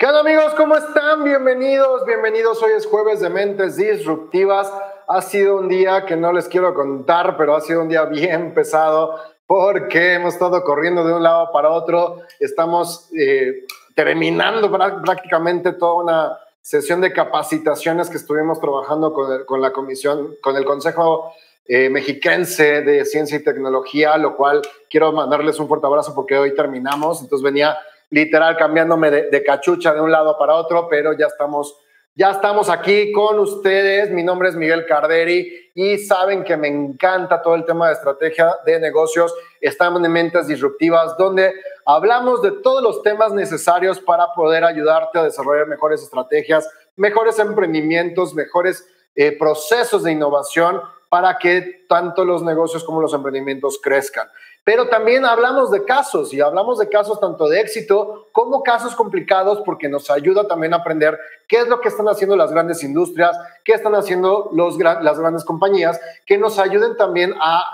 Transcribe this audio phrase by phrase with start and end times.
[0.00, 0.54] ¿Qué onda amigos?
[0.54, 1.24] ¿Cómo están?
[1.24, 2.62] Bienvenidos, bienvenidos.
[2.62, 4.72] Hoy es jueves de Mentes Disruptivas.
[5.06, 8.54] Ha sido un día que no les quiero contar, pero ha sido un día bien
[8.54, 12.22] pesado porque hemos estado corriendo de un lado para otro.
[12.38, 20.34] Estamos eh, terminando prácticamente toda una sesión de capacitaciones que estuvimos trabajando con, la comisión,
[20.40, 21.34] con el Consejo
[21.66, 26.54] eh, Mexiquense de Ciencia y Tecnología, lo cual quiero mandarles un fuerte abrazo porque hoy
[26.54, 27.20] terminamos.
[27.20, 27.76] Entonces venía
[28.10, 31.76] literal cambiándome de, cachucha de un lado para otro, pero ya estamos,
[32.14, 34.10] ya estamos aquí con ustedes.
[34.10, 38.56] Mi nombre es Miguel Carderi y saben que me encanta todo el tema de estrategia
[38.66, 39.34] de negocios.
[39.60, 41.54] Estamos en Mentes Disruptivas, donde
[41.86, 48.34] hablamos de todos los temas necesarios para poder ayudarte a desarrollar mejores estrategias, mejores emprendimientos,
[48.34, 54.28] mejores eh, procesos de innovación para que tanto los negocios como los emprendimientos crezcan.
[54.64, 59.62] Pero también hablamos de casos y hablamos de casos tanto de éxito como casos complicados
[59.64, 63.36] porque nos ayuda también a aprender qué es lo que están haciendo las grandes industrias,
[63.64, 67.64] qué están haciendo los, las grandes compañías, que nos ayuden también a,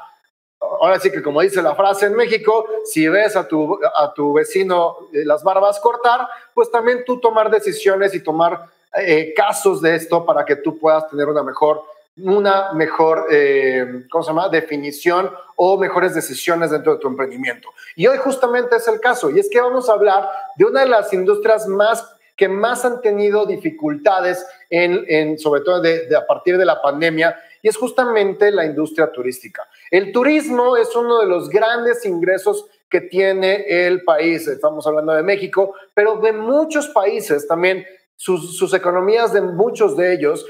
[0.60, 4.32] ahora sí que como dice la frase en México, si ves a tu, a tu
[4.32, 9.94] vecino eh, las barbas cortar, pues también tú tomar decisiones y tomar eh, casos de
[9.94, 11.82] esto para que tú puedas tener una mejor
[12.18, 17.68] una mejor, eh, ¿cómo se llama?, definición o mejores decisiones dentro de tu emprendimiento.
[17.94, 20.88] Y hoy justamente es el caso, y es que vamos a hablar de una de
[20.88, 26.66] las industrias más que más han tenido dificultades, en, sobre todo de, a partir de
[26.66, 29.66] la pandemia, y es justamente la industria turística.
[29.90, 35.22] El turismo es uno de los grandes ingresos que tiene el país, estamos hablando de
[35.22, 37.86] México, pero de muchos países también,
[38.18, 40.46] sus, sus economías de muchos de ellos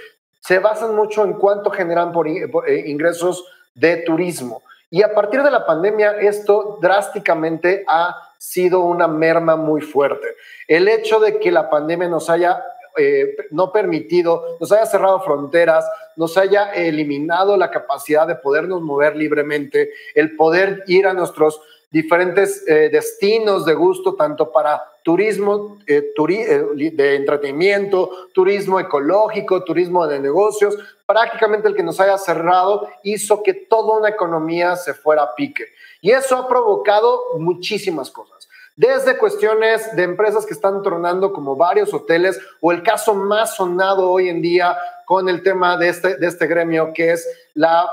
[0.47, 3.45] se basan mucho en cuánto generan por, eh, ingresos
[3.75, 4.63] de turismo.
[4.91, 10.37] Y a partir de la pandemia, esto drásticamente ha sido una merma muy fuerte.
[10.69, 12.63] El hecho de que la pandemia nos haya
[12.97, 19.17] eh, no permitido, nos haya cerrado fronteras, nos haya eliminado la capacidad de podernos mover
[19.17, 21.61] libremente, el poder ir a nuestros
[21.97, 30.07] diferentes eh, destinos de gusto, tanto para turismo eh, eh, de entretenimiento, turismo ecológico, turismo
[30.07, 30.77] de negocios.
[31.07, 35.65] Prácticamente el que nos haya cerrado hizo que toda una economía se fuera a pique.
[36.03, 38.47] Y eso ha provocado muchísimas cosas.
[38.77, 44.11] Desde cuestiones de empresas que están tronando como varios hoteles o el caso más sonado
[44.11, 47.89] hoy en día con el tema de este, de este gremio que es la,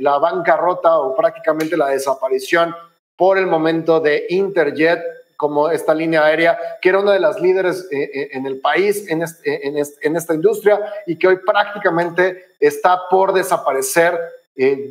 [0.00, 2.74] la bancarrota o prácticamente la desaparición
[3.16, 5.00] por el momento de Interjet
[5.36, 9.06] como esta línea aérea, que era una de las líderes eh, eh, en el país
[9.08, 14.18] en, en, esta industria y que hoy prácticamente está por desaparecer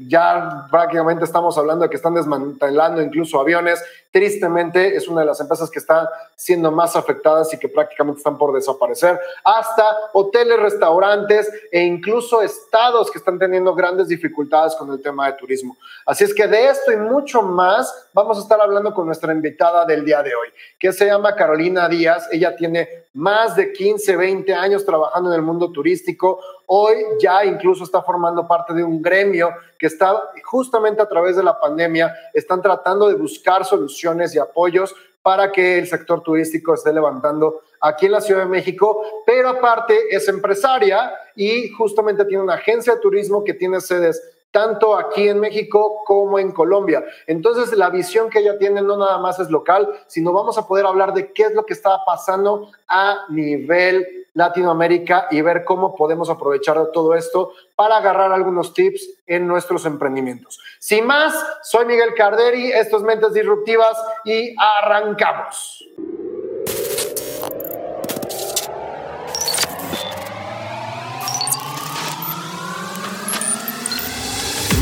[0.08, 3.84] ya prácticamente estamos hablando de que están desmantelando incluso aviones.
[4.16, 8.38] Tristemente es una de las empresas que están siendo más afectadas y que prácticamente están
[8.38, 9.20] por desaparecer.
[9.44, 9.84] Hasta
[10.14, 15.76] hoteles, restaurantes e incluso estados que están teniendo grandes dificultades con el tema de turismo.
[16.06, 19.84] Así es que de esto y mucho más vamos a estar hablando con nuestra invitada
[19.84, 20.48] del día de hoy,
[20.80, 22.30] que se llama Carolina Díaz.
[22.32, 26.40] Ella tiene más de 15, 20 años trabajando en el mundo turístico.
[26.68, 31.44] Hoy ya incluso está formando parte de un gremio que está justamente a través de
[31.44, 34.05] la pandemia, están tratando de buscar soluciones
[34.36, 39.24] y apoyos para que el sector turístico esté levantando aquí en la Ciudad de México,
[39.26, 44.22] pero aparte es empresaria y justamente tiene una agencia de turismo que tiene sedes
[44.56, 47.04] tanto aquí en México como en Colombia.
[47.28, 50.86] Entonces, la visión que ella tiene no nada más es local, sino vamos a poder
[50.86, 56.30] hablar de qué es lo que está pasando a nivel Latinoamérica y ver cómo podemos
[56.30, 60.58] aprovechar todo esto para agarrar algunos tips en nuestros emprendimientos.
[60.80, 65.86] Sin más, soy Miguel Carderi, esto es Mentes Disruptivas y arrancamos.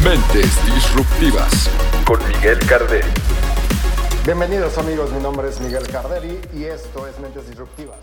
[0.03, 1.69] Mentes Disruptivas
[2.06, 3.08] con Miguel Carderi.
[4.25, 8.00] Bienvenidos amigos, mi nombre es Miguel Carderi y esto es Mentes Disruptivas.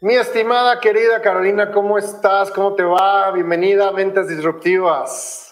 [0.00, 2.50] Mi estimada querida Carolina, ¿cómo estás?
[2.50, 3.30] ¿Cómo te va?
[3.30, 5.47] Bienvenida a Mentes Disruptivas.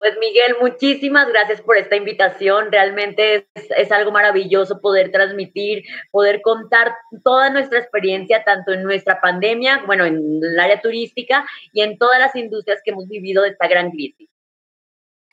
[0.00, 2.72] Pues Miguel, muchísimas gracias por esta invitación.
[2.72, 9.82] Realmente es, algo maravilloso poder transmitir, poder contar toda nuestra experiencia, tanto en nuestra pandemia,
[9.84, 11.44] bueno, en el área turística
[11.74, 14.30] y en todas las industrias que hemos vivido de esta gran crisis.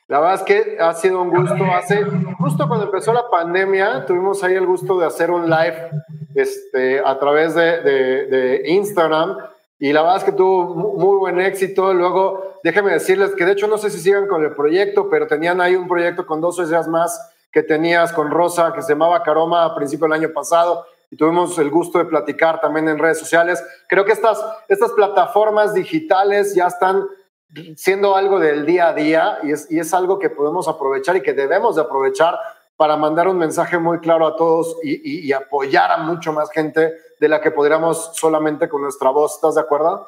[0.06, 1.64] La verdad es que ha sido un gusto.
[1.74, 2.04] Hace,
[2.38, 5.88] justo cuando empezó la pandemia, tuvimos ahí el gusto de hacer un live
[6.34, 9.38] este, a través de, de Instagram
[9.80, 11.94] y la verdad es que tuvo muy buen éxito.
[11.94, 15.60] Luego, déjenme decirles que de hecho no sé si sigan con el proyecto, pero tenían
[15.60, 19.64] ahí un proyecto con dos socias más que tenías con Rosa, que se llamaba Caroma
[19.64, 20.84] a principio del año pasado.
[21.10, 23.64] y tuvimos el gusto de platicar también en redes sociales.
[23.88, 27.06] Creo que estas, estas plataformas digitales ya están
[27.76, 31.22] siendo algo del día a día y es, y es algo que podemos aprovechar y
[31.22, 32.38] que debemos de aprovechar
[32.78, 36.94] para mandar un mensaje muy claro a todos y, y apoyar a mucho más gente
[37.18, 39.34] de la que podríamos solamente con nuestra voz.
[39.34, 40.06] ¿Estás de acuerdo?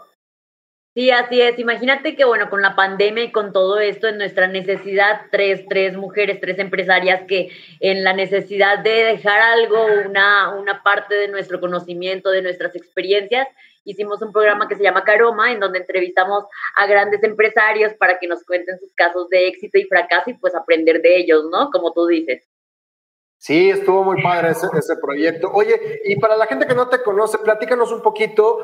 [0.95, 1.59] Sí, así es.
[1.59, 5.97] Imagínate que, bueno, con la pandemia y con todo esto, en nuestra necesidad, tres, tres
[5.97, 7.51] mujeres, tres empresarias que
[7.81, 13.47] en la necesidad de dejar algo, una, una parte de nuestro conocimiento, de nuestras experiencias,
[13.85, 16.45] hicimos un programa que se llama Caroma, en donde entrevistamos
[16.77, 20.55] a grandes empresarios para que nos cuenten sus casos de éxito y fracaso y pues
[20.55, 21.71] aprender de ellos, ¿no?
[21.71, 22.50] Como tú dices.
[23.41, 25.51] Sí, estuvo muy padre ese, ese proyecto.
[25.51, 28.59] Oye, y para la gente que no te conoce, platícanos un poquito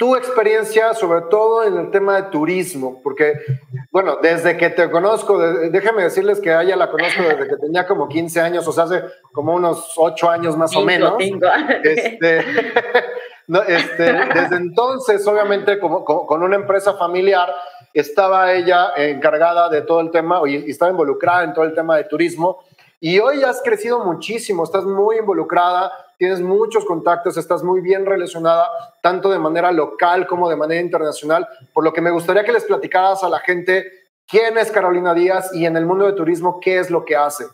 [0.00, 3.34] tu experiencia, sobre todo en el tema de turismo, porque,
[3.90, 7.86] bueno, desde que te conozco, déjame decirles que a ella la conozco desde que tenía
[7.86, 11.16] como 15 años, o sea, hace como unos 8 años más o menos.
[11.82, 12.38] Este,
[13.68, 17.52] este, desde entonces, obviamente, como, con una empresa familiar,
[17.92, 22.04] estaba ella encargada de todo el tema y estaba involucrada en todo el tema de
[22.04, 22.64] turismo.
[23.02, 28.68] Y hoy has crecido muchísimo, estás muy involucrada, tienes muchos contactos, estás muy bien relacionada,
[29.02, 32.64] tanto de manera local como de manera internacional, por lo que me gustaría que les
[32.64, 33.90] platicaras a la gente
[34.28, 37.46] quién es Carolina Díaz y en el mundo de turismo qué es lo que hace.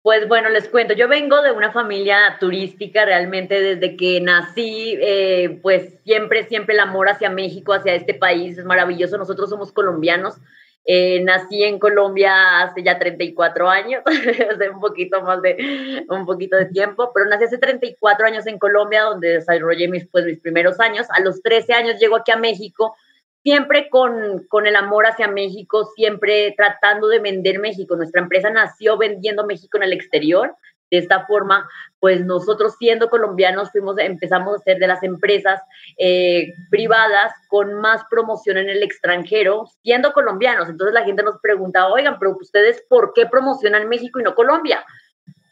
[0.00, 5.60] Pues bueno, les cuento, yo vengo de una familia turística realmente desde que nací, eh,
[5.62, 9.18] pues siempre, siempre el amor hacia México, hacia este país es maravilloso.
[9.18, 10.38] Nosotros somos colombianos,
[10.84, 16.56] eh, nací en Colombia hace ya 34 años, hace un poquito más de un poquito
[16.56, 20.80] de tiempo, pero nací hace 34 años en Colombia, donde desarrollé mis, pues, mis primeros
[20.80, 21.06] años.
[21.10, 22.96] A los 13 años llego aquí a México,
[23.44, 27.96] siempre con, con el amor hacia México, siempre tratando de vender México.
[27.96, 30.56] Nuestra empresa nació vendiendo México en el exterior.
[30.92, 31.66] De esta forma,
[32.00, 35.58] pues nosotros siendo colombianos fuimos, empezamos a ser de las empresas
[35.96, 40.68] eh, privadas con más promoción en el extranjero, siendo colombianos.
[40.68, 44.84] Entonces la gente nos pregunta, oigan, pero ustedes, ¿por qué promocionan México y no Colombia?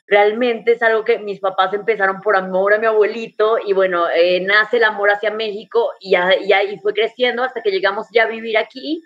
[0.06, 4.42] Realmente es algo que mis papás empezaron por amor a mi abuelito y bueno, eh,
[4.42, 8.58] nace el amor hacia México y ahí fue creciendo hasta que llegamos ya a vivir
[8.58, 9.02] aquí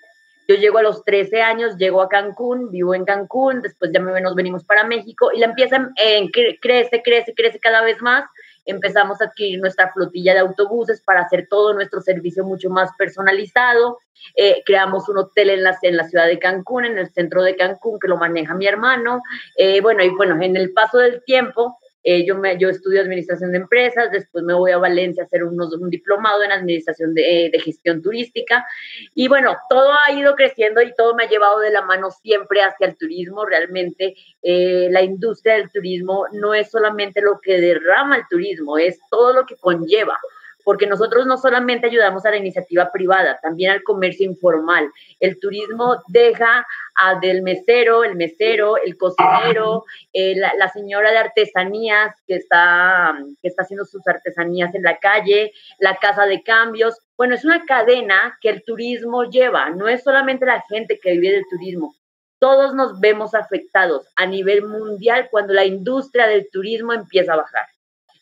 [0.49, 4.35] yo llego a los 13 años, llego a Cancún, vivo en Cancún, después ya nos
[4.35, 8.25] venimos para México y la empieza, en crece, crece, crece cada vez más.
[8.67, 13.99] Empezamos a adquirir nuestra flotilla de autobuses para hacer todo nuestro servicio mucho más personalizado.
[14.37, 17.56] Eh, creamos un hotel en la, en la ciudad de Cancún, en el centro de
[17.56, 19.23] Cancún, que lo maneja mi hermano.
[19.56, 23.52] Eh, bueno, y bueno, en el paso del tiempo, eh, yo, me, yo estudio administración
[23.52, 27.48] de empresas, después me voy a Valencia a hacer unos, un diplomado en administración de,
[27.50, 28.66] de, gestión turística.
[29.14, 32.60] Y bueno, todo ha ido creciendo y todo me ha llevado de la mano siempre
[32.62, 33.46] hacia el turismo.
[33.46, 39.00] Realmente eh, la industria del turismo no es solamente lo que derrama el turismo, es
[39.10, 40.18] todo lo que conlleva
[40.64, 44.90] porque nosotros no solamente ayudamos a la iniciativa privada, también al comercio informal.
[45.20, 46.66] El turismo deja
[46.96, 53.49] a del mesero, el mesero, el cocinero, eh, la, señora de artesanías que está, que
[53.49, 56.99] está haciendo sus artesanías en la calle, la casa de cambios.
[57.17, 61.34] Bueno, es una cadena que el turismo lleva, no es solamente la gente que vive
[61.34, 61.94] del turismo,
[62.38, 67.67] todos nos vemos afectados a nivel mundial cuando la industria del turismo empieza a bajar.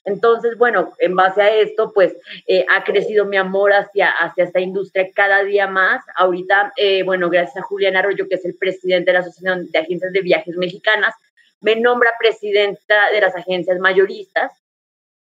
[0.05, 2.17] Entonces, bueno, en base a esto, pues
[2.47, 6.03] eh, ha crecido mi amor hacia, hacia esta industria cada día más.
[6.17, 9.79] Ahorita, eh, bueno, gracias a Julián Arroyo, que es el presidente de la Asociación de
[9.79, 11.15] Agencias de Viajes Mexicanas,
[11.61, 14.53] me nombra presidenta de las agencias mayoristas.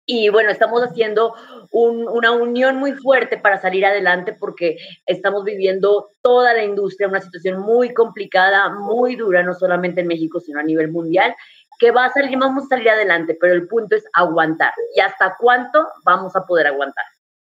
[0.06, 1.36] Y bueno, estamos haciendo
[1.72, 7.60] una unión muy fuerte para salir adelante porque estamos viviendo toda la industria una situación
[7.60, 11.36] muy complicada, muy dura, no solamente en México, sino a nivel mundial
[11.80, 14.74] que va a salir, vamos a salir adelante, pero el punto es aguantar.
[14.96, 17.06] ¿Y hasta cuánto vamos a poder aguantar?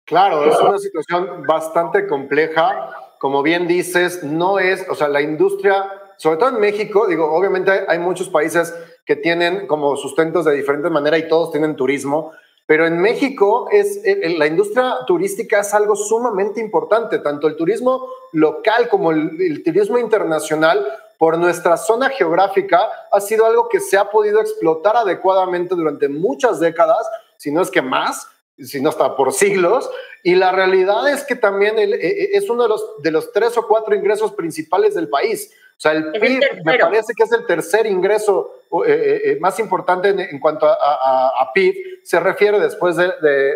[0.07, 2.90] Claro, es una situación bastante compleja.
[3.19, 7.71] Como bien dices, no es, o sea, la industria, sobre todo en México, digo, obviamente
[7.87, 12.33] hay muchos países que tienen como sustentos de diferente manera y todos tienen turismo,
[12.66, 14.00] pero en México es
[14.38, 19.99] la industria turística es algo sumamente importante, tanto el turismo local como el, el turismo
[19.99, 20.87] internacional
[21.25, 26.61] por nuestra zona geográfica ha sido algo que se ha podido explotar adecuadamente durante muchas
[26.61, 28.28] décadas, si no es que más,
[28.59, 29.88] si no está por siglos,
[30.23, 33.57] y la realidad es que también e, e, es uno de los, de los tres
[33.57, 35.50] o cuatro ingresos principales del país.
[35.78, 40.11] O sea, el PIB me parece que es el tercer ingreso eh, eh, más importante
[40.11, 43.07] en, cuanto a, PIB, se refiere después de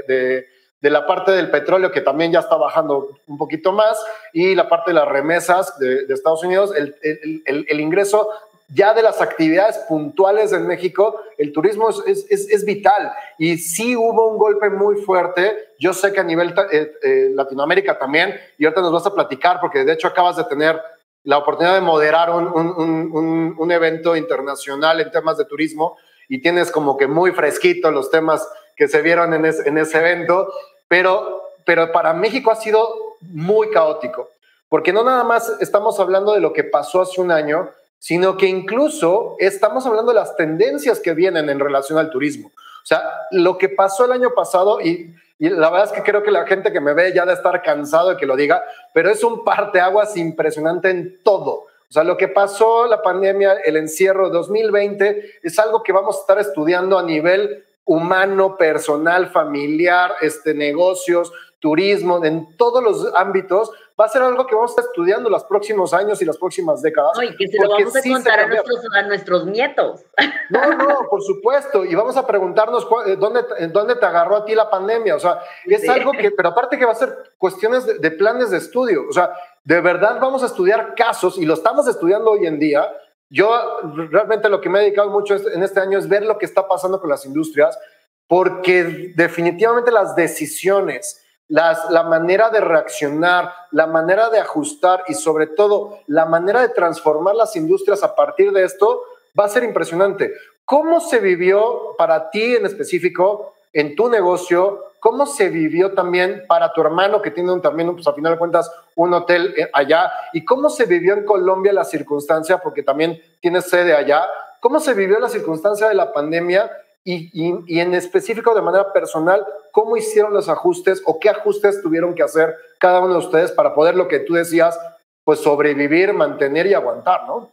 [0.06, 0.46] de
[0.80, 4.00] la parte del petróleo que también ya está bajando un poquito más
[4.32, 8.28] y la parte de las remesas de, Estados Unidos, el, el, el, ingreso
[8.68, 13.12] ya de las actividades puntuales en México, el turismo es, es, es vital.
[13.38, 15.70] Y sí hubo un golpe muy fuerte.
[15.78, 19.58] Yo sé que a nivel eh, eh, Latinoamérica también, y ahorita nos vas a platicar,
[19.61, 20.80] porque de hecho acabas de tener
[21.25, 25.97] la oportunidad de moderar un, un, un, un evento internacional en temas de turismo
[26.28, 30.52] y tienes como que muy fresquito los temas que se vieron en, en ese evento,
[30.87, 34.30] pero, pero para México ha sido muy caótico,
[34.68, 38.47] porque no nada más estamos hablando de lo que pasó hace un año, sino que
[38.47, 42.49] incluso estamos hablando de las tendencias que vienen en relación al turismo.
[42.49, 46.30] O sea, lo que pasó el año pasado, y, la verdad es que creo que
[46.30, 49.23] la gente que me ve ya de estar cansado de que lo diga, pero es
[49.23, 51.66] un parteaguas impresionante en todo.
[51.90, 56.21] O sea, lo que pasó, la pandemia, el encierro 2020, es algo que vamos a
[56.21, 64.05] estar estudiando a nivel humano, personal, familiar, este, negocios, turismo, en todos los ámbitos, va
[64.05, 67.12] a ser algo que vamos a estar estudiando los próximos años y las próximas décadas.
[67.17, 70.05] No, y que se lo vamos a contar a nuestros, a nuestros, nietos.
[70.50, 71.85] No, no, por supuesto.
[71.85, 75.17] Y vamos a preguntarnos eh, dónde, dónde te agarró a ti la pandemia.
[75.17, 78.50] O sea, es algo que, pero aparte que va a ser cuestiones de, de planes
[78.50, 79.02] de estudio.
[79.09, 79.31] O sea,
[79.62, 82.88] de verdad vamos a estudiar casos y lo estamos estudiando hoy en día
[83.31, 86.47] yo realmente lo que me he dedicado mucho en este año es ver lo que
[86.47, 87.78] está pasando con las industrias,
[88.26, 95.99] porque definitivamente las decisiones, la manera de reaccionar, la manera de ajustar y sobre todo
[96.07, 99.02] la manera de transformar las industrias a partir de esto
[99.38, 100.33] va a ser impresionante.
[100.64, 106.73] ¿Cómo se vivió para ti en específico en tu negocio ¿Cómo se vivió también para
[106.73, 110.11] tu hermano que tiene un, también, pues a final de cuentas, un hotel eh, allá?
[110.33, 114.26] ¿Y cómo se vivió en Colombia la circunstancia, porque también tiene sede allá?
[114.61, 116.71] ¿Cómo se vivió la circunstancia de la pandemia
[117.05, 122.14] y, y, en específico de manera personal, cómo hicieron los ajustes o qué ajustes tuvieron
[122.14, 124.78] que hacer cada uno de ustedes para poder lo que tú decías,
[125.25, 127.50] pues sobrevivir, mantener y aguantar, ¿no?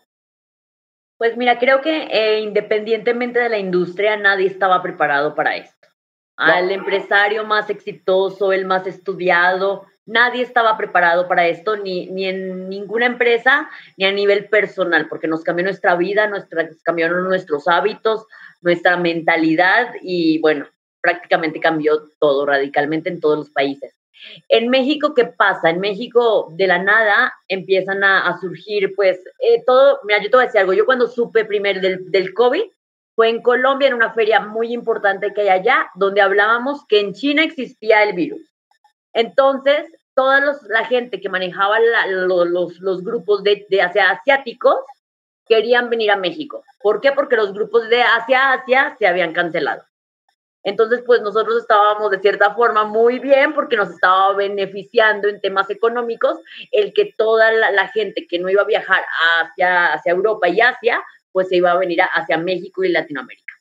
[1.18, 5.76] Pues mira, creo que eh, independientemente de la industria, nadie estaba preparado para eso
[6.38, 9.86] al empresario más exitoso, el más estudiado.
[10.06, 15.28] Nadie estaba preparado para esto, ni, ni en ninguna empresa, ni a nivel personal, porque
[15.28, 18.28] nos cambió nuestra vida, nuestra, nos cambiaron nuestros hábitos,
[18.66, 20.68] nuestra mentalidad y bueno,
[21.00, 23.96] prácticamente cambió todo radicalmente en todos los países.
[24.50, 25.70] En México, ¿qué pasa?
[25.70, 30.44] En México, de la nada, empiezan a, surgir, pues, eh, todo, mira, yo te voy
[30.44, 32.64] a decir algo, yo cuando supe primero del, del COVID,
[33.16, 37.14] fue en Colombia, en una feria muy importante que hay allá, donde hablábamos que en
[37.14, 38.42] China existía el virus.
[39.14, 41.78] Entonces, toda la gente que manejaba
[42.10, 44.78] los, los, grupos de, de Asia asiáticos
[45.48, 46.64] querían venir a México.
[46.82, 47.12] ¿Por qué?
[47.12, 49.84] Porque los grupos de Asia Asia se habían cancelado.
[50.64, 55.70] Entonces, pues nosotros estábamos de cierta forma muy bien porque nos estaba beneficiando en temas
[55.70, 56.40] económicos
[56.72, 59.04] el que toda la, gente que no iba a viajar
[59.40, 63.54] hacia, hacia Europa y Asia pues se iba a venir hacia México y Latinoamérica.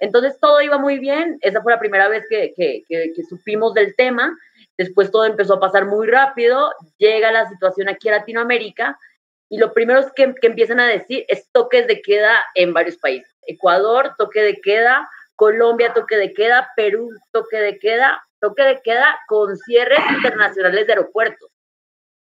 [0.00, 3.94] Entonces todo iba muy bien, esa fue la primera vez que, que, que, supimos del
[3.94, 4.34] tema,
[4.78, 8.98] después todo empezó a pasar muy rápido, llega la situación aquí a Latinoamérica
[9.48, 13.34] y lo primero que, que empiezan a decir es toques de queda en varios países.
[13.46, 19.18] Ecuador, toque de queda, Colombia, toque de queda, Perú, toque de queda, toque de queda
[19.28, 21.50] con cierres internacionales de aeropuertos.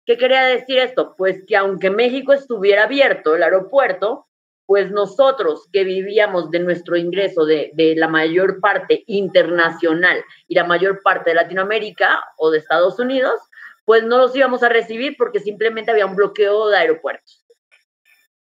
[0.05, 1.15] ¿Qué quería decir esto?
[1.17, 4.27] Pues que aunque México estuviera abierto el aeropuerto,
[4.65, 11.01] pues nosotros que vivíamos de nuestro ingreso de, la mayor parte internacional y la mayor
[11.01, 13.39] parte de Latinoamérica o de Estados Unidos,
[13.85, 17.43] pues no los íbamos a recibir porque simplemente había un bloqueo de aeropuertos.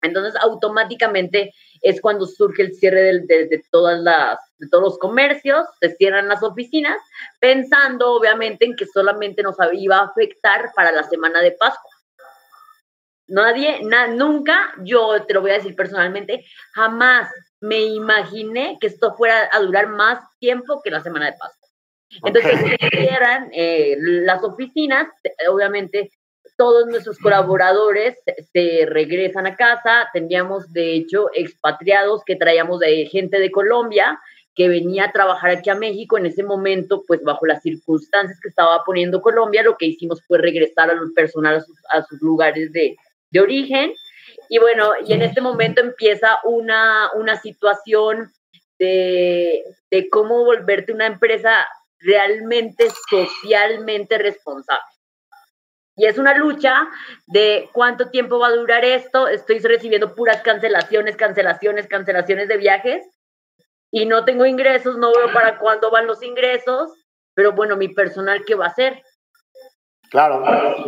[0.01, 5.96] Entonces, automáticamente es cuando surge el cierre de, todas las, de todos los comercios, se
[5.96, 6.98] cierran las oficinas,
[7.39, 11.91] pensando obviamente en que solamente nos iba a afectar para la semana de Pascua.
[13.27, 13.81] Nadie,
[14.15, 17.29] nunca, yo te lo voy a decir personalmente, jamás
[17.60, 21.59] me imaginé que esto fuera a durar más tiempo que la semana de Pascua.
[22.24, 22.60] Entonces,
[22.92, 25.08] cierran eh, las oficinas,
[25.50, 26.12] obviamente
[26.58, 28.18] todos nuestros colaboradores
[28.51, 34.20] se regresan a casa, teníamos de hecho expatriados que traíamos de gente de Colombia
[34.56, 38.50] que venía a trabajar aquí a México en ese momento, pues bajo las circunstancias que
[38.50, 42.98] estaba poniendo Colombia, lo que hicimos fue regresar al personal a sus lugares de,
[43.32, 43.94] de origen.
[44.50, 48.34] Y bueno, y en este momento empieza una, una situación
[48.78, 51.66] de, de cómo volverte una empresa
[52.00, 54.84] realmente socialmente responsable.
[55.96, 56.88] Y es una lucha
[57.27, 59.27] de cuánto tiempo va a durar esto.
[59.27, 63.06] Estoy recibiendo puras cancelaciones, cancelaciones, cancelaciones de viajes
[63.91, 66.91] y no tengo ingresos, no veo para cuándo van los ingresos,
[67.34, 69.03] pero bueno, mi personal, ¿qué va a hacer?
[70.10, 70.44] Claro.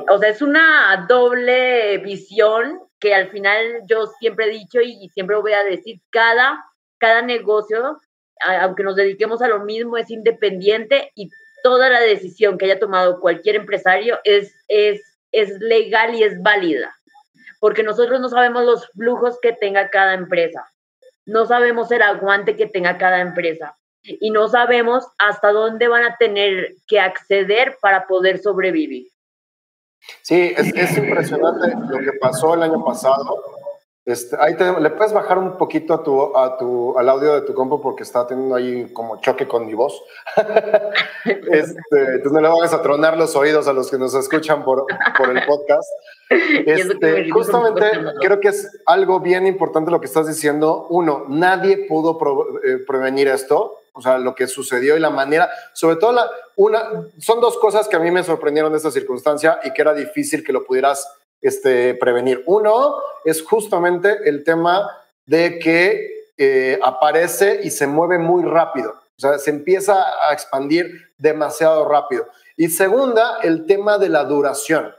[0.10, 5.36] O sea, es una doble visión que al final yo siempre he dicho y siempre
[5.36, 6.64] voy a decir, cada,
[7.00, 8.00] cada negocio,
[8.44, 11.30] aunque nos dediquemos a lo mismo, es independiente y
[11.64, 16.96] toda la decisión que haya tomado cualquier empresario es, es, es legal y es válida,
[17.60, 20.66] porque nosotros no sabemos los flujos que tenga cada empresa,
[21.26, 23.76] no sabemos el aguante que tenga cada empresa.
[24.04, 29.10] Y no sabemos hasta dónde van a tener que acceder para poder sobrevivir.
[30.24, 33.61] Sí, es, es impresionante lo que pasó el año pasado
[34.04, 37.54] este, ahí le puedes bajar un poquito a tu, a tu, al audio de tu
[37.54, 40.02] compu porque está teniendo ahí como choque con mi voz.
[41.26, 44.86] este, entonces no le vayas a tronar los oídos a los que nos escuchan por,
[45.18, 45.88] por el podcast.
[46.66, 47.92] Este, justamente
[48.22, 50.88] creo que es algo bien importante lo que estás diciendo.
[50.90, 52.18] Uno, nadie pudo
[52.64, 56.84] eh, prevenir esto, o sea, lo que sucedió y la manera, sobre todo la, una,
[57.20, 60.42] son dos cosas que a mí me sorprendieron de esta circunstancia y que era difícil
[60.42, 61.06] que lo pudieras
[61.42, 62.44] este, prevenir.
[62.46, 62.96] Uno
[63.26, 64.90] es justamente el tema
[65.26, 71.14] de que eh, aparece y se mueve muy rápido, o sea, se empieza a expandir
[71.18, 72.26] demasiado rápido.
[72.58, 74.94] Y segunda, el tema de la duración.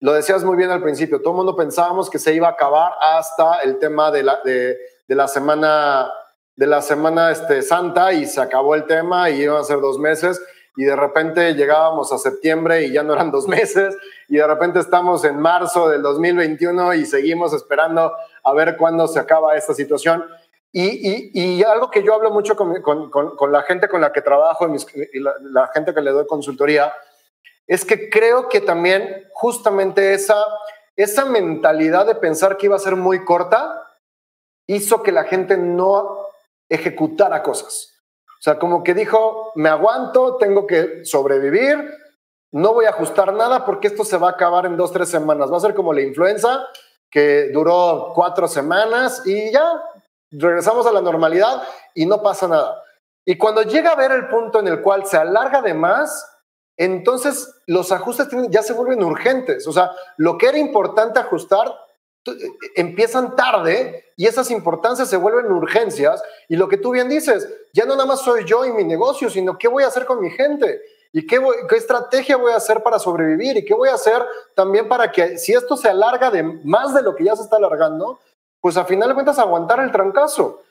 [0.00, 2.92] Lo decías muy bien al principio, todo el mundo pensábamos que se iba a acabar
[3.00, 6.12] hasta el tema de la, de, la semana
[6.56, 9.98] de la semana este, santa y se acabó el tema y iban a ser dos
[9.98, 10.40] meses
[10.76, 13.96] y de repente llegábamos a septiembre y ya no eran dos meses
[14.28, 18.12] y de repente estamos en marzo del 2021 y seguimos esperando
[18.42, 20.24] a ver cuándo se acaba esta situación.
[20.76, 24.22] Y, y, algo que yo hablo mucho con, con, con, la gente con la que
[24.22, 26.92] trabajo y, la, la, gente que le doy consultoría,
[27.68, 30.34] es que creo que también justamente esa,
[30.96, 33.84] esa mentalidad de pensar que iba a ser muy corta
[34.66, 36.26] hizo que la gente no
[36.68, 38.02] ejecutara cosas.
[38.26, 41.76] O sea, como que dijo, me aguanto, tengo que sobrevivir,
[42.52, 45.50] no voy a ajustar nada porque esto se va a acabar en dos, tres semanas.
[45.52, 46.66] Va a ser como la influenza,
[47.10, 49.82] que duró cuatro semanas y ya
[50.30, 51.62] regresamos a la normalidad
[51.94, 52.82] y no pasa nada.
[53.24, 56.30] Y cuando llega a ver el punto en el cual se alarga de más,
[56.76, 59.66] entonces los ajustes ya se vuelven urgentes.
[59.66, 61.74] O sea, lo que era importante ajustar
[62.74, 66.22] empiezan tarde y esas importancias se vuelven urgencias.
[66.48, 69.30] Y lo que tú bien dices, ya no nada más soy yo y mi negocio,
[69.30, 70.82] sino qué voy a hacer con mi gente.
[71.12, 73.56] ¿Y qué, qué, estrategia voy a hacer para sobrevivir?
[73.56, 74.20] ¿Y qué voy a hacer
[74.54, 77.56] también para que si esto se alarga de más de lo que ya se está
[77.56, 78.18] alargando,
[78.60, 80.62] pues a final de cuentas aguantar el trancazo?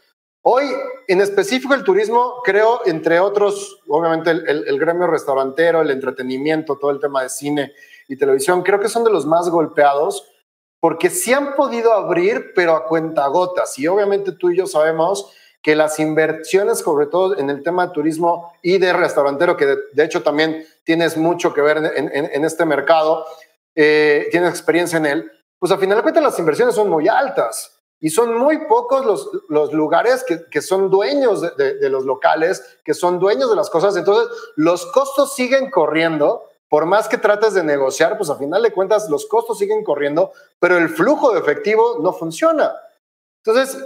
[0.41, 0.65] Hoy,
[1.07, 6.91] en específico, el turismo, creo, entre otros, obviamente el, el, gremio restaurantero, el entretenimiento, todo
[6.91, 7.71] el tema de cine
[8.09, 10.29] y televisión, creo que son de los más golpeados
[10.81, 13.79] porque sí han podido abrir, pero a cuentagotas.
[13.79, 15.31] Y obviamente tú y yo sabemos
[15.63, 20.03] que las inversiones, sobre todo en el tema de turismo y de restaurantero, que de,
[20.03, 23.25] hecho también tienes mucho que ver en, este mercado,
[23.73, 27.79] eh, tienes experiencia en él, pues al final de cuentas las inversiones son muy altas
[28.01, 32.79] y son muy pocos los, los lugares que, que, son dueños de, de, los locales,
[32.83, 33.95] que son dueños de las cosas.
[33.95, 36.43] Entonces, los costos siguen corriendo.
[36.67, 40.33] Por más que trates de negociar, pues al final de cuentas los costos siguen corriendo,
[40.59, 42.73] pero el flujo de efectivo no funciona.
[43.45, 43.81] Entonces,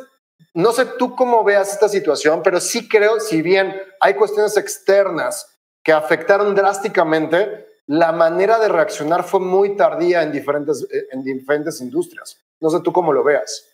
[0.53, 5.57] no sé tú cómo veas esta situación, pero sí creo, si bien hay cuestiones externas
[5.83, 11.79] que afectaron drásticamente, la manera de reaccionar fue muy tardía en diferentes, eh, en diferentes
[11.79, 12.41] industrias.
[12.59, 13.69] No sé tú cómo lo veas.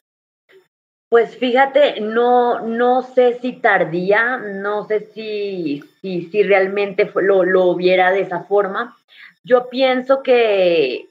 [1.09, 7.75] Pues fíjate, no, no sé si tardía, no sé si, si, si realmente lo, lo
[7.75, 8.97] viera de esa forma.
[9.43, 11.07] Yo pienso que,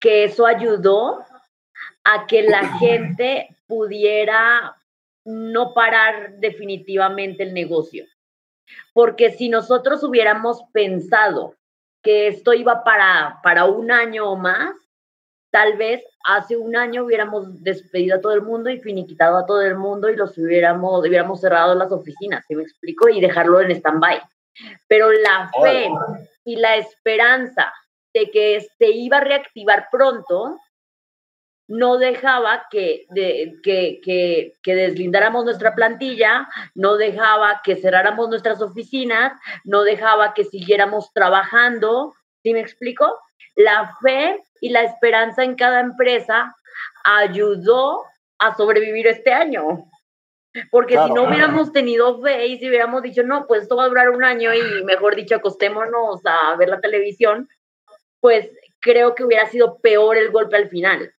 [0.00, 1.24] que eso ayudó
[2.02, 4.76] a que la gente pudiera
[5.24, 8.06] no parar definitivamente el negocio.
[8.92, 11.56] Porque si nosotros hubiéramos pensado
[12.02, 14.74] que esto iba para, para un año o más,
[15.50, 19.62] tal vez hace un año hubiéramos despedido a todo el mundo y finiquitado a todo
[19.62, 23.08] el mundo y los hubiéramos, hubiéramos cerrado las oficinas, ¿se me explico?
[23.08, 24.20] Y dejarlo en stand-by.
[24.88, 25.88] Pero la fe
[26.44, 27.72] y la esperanza
[28.12, 30.58] de que se iba a reactivar pronto
[31.72, 38.60] no dejaba que, de, que, que, que, deslindáramos nuestra plantilla, no dejaba que cerráramos nuestras
[38.60, 39.32] oficinas,
[39.64, 42.12] no dejaba que siguiéramos trabajando.
[42.42, 43.18] ¿Sí me explico?
[43.56, 46.54] La fe y la esperanza en cada empresa
[47.04, 48.02] ayudó
[48.38, 49.86] a sobrevivir este año.
[50.70, 53.88] Porque si no hubiéramos tenido fe y si hubiéramos dicho, no, pues esto va a
[53.88, 57.48] durar un año y mejor dicho, acostémonos a ver la televisión,
[58.20, 61.14] pues creo que hubiera sido peor el golpe al final.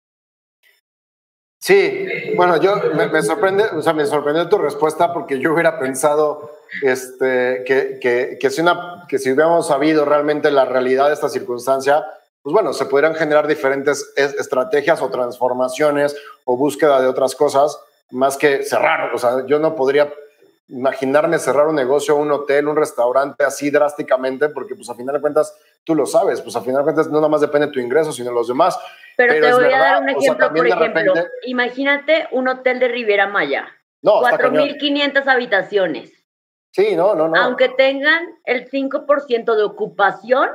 [1.63, 6.51] Sí, bueno, yo me, sorprende, o sea, me sorprendió tu respuesta porque yo hubiera pensado
[6.83, 11.29] este, que, que, que, si una, que si hubiéramos sabido realmente la realidad de esta
[11.29, 12.05] circunstancia,
[12.43, 17.79] pues bueno, se podrían generar diferentes estrategias o transformaciones o búsqueda de otras cosas
[18.11, 19.15] más que cerrar.
[19.15, 20.13] O sea, yo no podría
[20.69, 25.21] imaginarme cerrar un negocio, un hotel, un restaurante así drásticamente, porque pues a final de
[25.21, 27.81] cuentas tú lo sabes, pues a final de cuentas no nada más depende de tu
[27.81, 28.79] ingreso, sino de los demás.
[29.17, 33.69] Pero, te voy a dar un ejemplo, por ejemplo, imagínate un hotel de Riviera Maya,
[34.01, 36.13] no, 4.500 habitaciones.
[36.71, 37.39] Sí, no, no, no.
[37.39, 40.49] Aunque tengan el 5% de ocupación,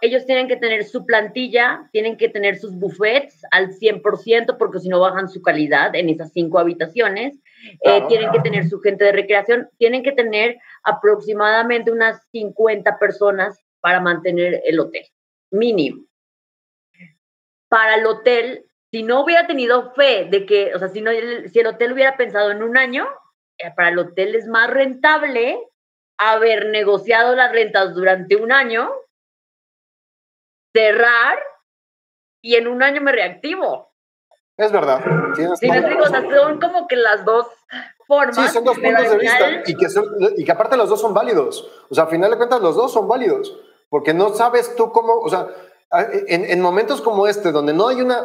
[0.00, 4.88] ellos tienen que tener su plantilla, tienen que tener sus buffets al 100% porque si
[4.88, 7.38] no bajan su calidad en esas cinco habitaciones.
[7.82, 13.58] Eh, tienen que tener su gente de recreación, tienen que tener aproximadamente unas 50 personas
[13.80, 15.06] para mantener el hotel,
[15.50, 16.04] mínimo.
[17.68, 21.58] Para el hotel, si no hubiera tenido fe de que, o sea, si, no, si
[21.58, 23.06] el hotel hubiera pensado en un año,
[23.58, 25.58] eh, para el hotel es más rentable
[26.18, 28.90] haber negociado las rentas durante un año,
[30.74, 31.38] cerrar
[32.42, 33.89] y en un año me reactivo.
[34.60, 35.00] Es verdad.
[35.36, 37.46] Sí, son como que las dos
[38.06, 38.36] formas.
[38.36, 39.86] Sí, son dos puntos de vista y que,
[40.36, 41.66] y que aparte los dos son válidos.
[41.88, 43.56] O sea, a final de cuentas los dos son válidos,
[43.88, 45.48] porque no sabes tú cómo, o sea,
[46.28, 48.22] en, en momentos como este, donde no hay una,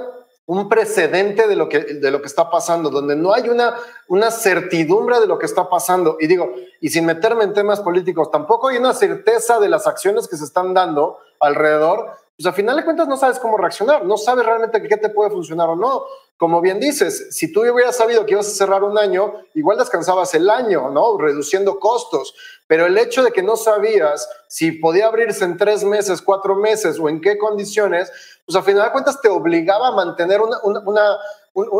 [0.47, 3.75] un precedente de lo, que, de lo que está pasando, donde no hay una,
[4.07, 6.17] una certidumbre de lo que está pasando.
[6.19, 10.27] Y digo, y sin meterme en temas políticos, tampoco hay una certeza de las acciones
[10.27, 14.17] que se están dando alrededor, pues al final de cuentas no sabes cómo reaccionar, no
[14.17, 16.03] sabes realmente qué te puede funcionar o no.
[16.37, 20.33] Como bien dices, si tú hubieras sabido que ibas a cerrar un año, igual descansabas
[20.35, 21.17] el año, ¿no?
[21.17, 22.35] Reduciendo costos.
[22.67, 26.99] Pero el hecho de que no sabías si podía abrirse en tres meses, cuatro meses
[26.99, 28.11] o en qué condiciones,
[28.45, 31.17] pues al final de cuentas te obligaba a mantener una,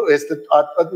[0.10, 0.44] este,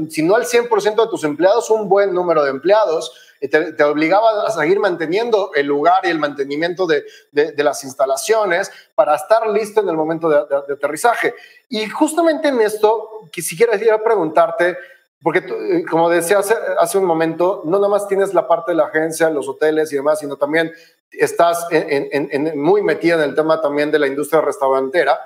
[0.10, 3.12] si no al 100% de tus empleados, un buen número de empleados
[3.48, 9.16] te, obligaba a seguir manteniendo el lugar y el mantenimiento de, de, las instalaciones para
[9.16, 11.34] estar listo en el momento de, aterrizaje.
[11.70, 14.78] Y justamente en esto, quisiera preguntarte,
[15.22, 18.78] porque eh, como decía hace, hace, un momento, no nada más tienes la parte de
[18.78, 20.74] la agencia, los hoteles y demás, sino también
[21.12, 25.20] estás en, en, muy metida en el tema también de la industria restaurantera.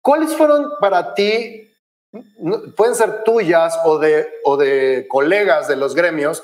[0.00, 1.72] ¿Cuáles fueron para ti,
[2.76, 6.42] pueden ser tuyas o de, o de colegas de los gremios,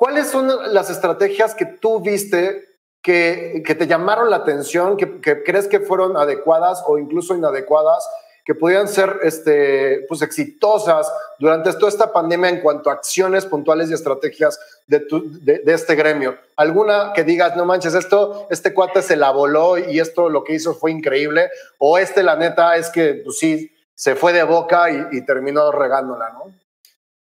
[0.00, 2.64] ¿Cuáles son las estrategias que tú viste
[3.02, 8.08] que, que te llamaron la atención, que, crees que fueron adecuadas o incluso inadecuadas,
[8.46, 13.90] que podían ser este, pues, exitosas durante toda esta pandemia en cuanto a acciones puntuales
[13.90, 15.04] y estrategias de,
[15.42, 16.38] de, este gremio?
[16.56, 20.54] ¿Alguna que digas, no manches, esto, este cuate se la voló y esto lo que
[20.54, 21.50] hizo fue increíble?
[21.76, 25.70] ¿O este, la neta, es que pues, sí, se fue de boca y, y terminó
[25.70, 26.54] regándola, ¿no?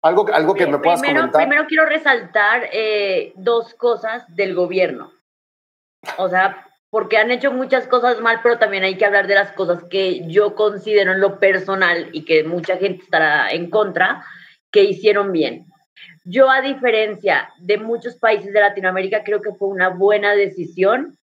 [0.02, 1.42] Algo, algo que me puedas primero, comentar.
[1.42, 5.14] Primero quiero resaltar eh, dos cosas del gobierno.
[6.18, 9.54] O sea, porque han hecho muchas cosas mal, pero también hay que hablar de las
[9.54, 14.26] cosas que yo considero en lo personal y que mucha gente estará en contra,
[14.70, 15.68] que hicieron bien.
[16.26, 21.18] Yo, a diferencia de muchos países de Latinoamérica, creo que fue una buena decisión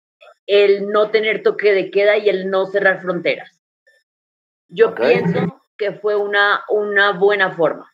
[0.46, 3.60] el no tener toque de queda y el no cerrar fronteras.
[4.74, 7.90] Yo pienso que fue una, una buena forma.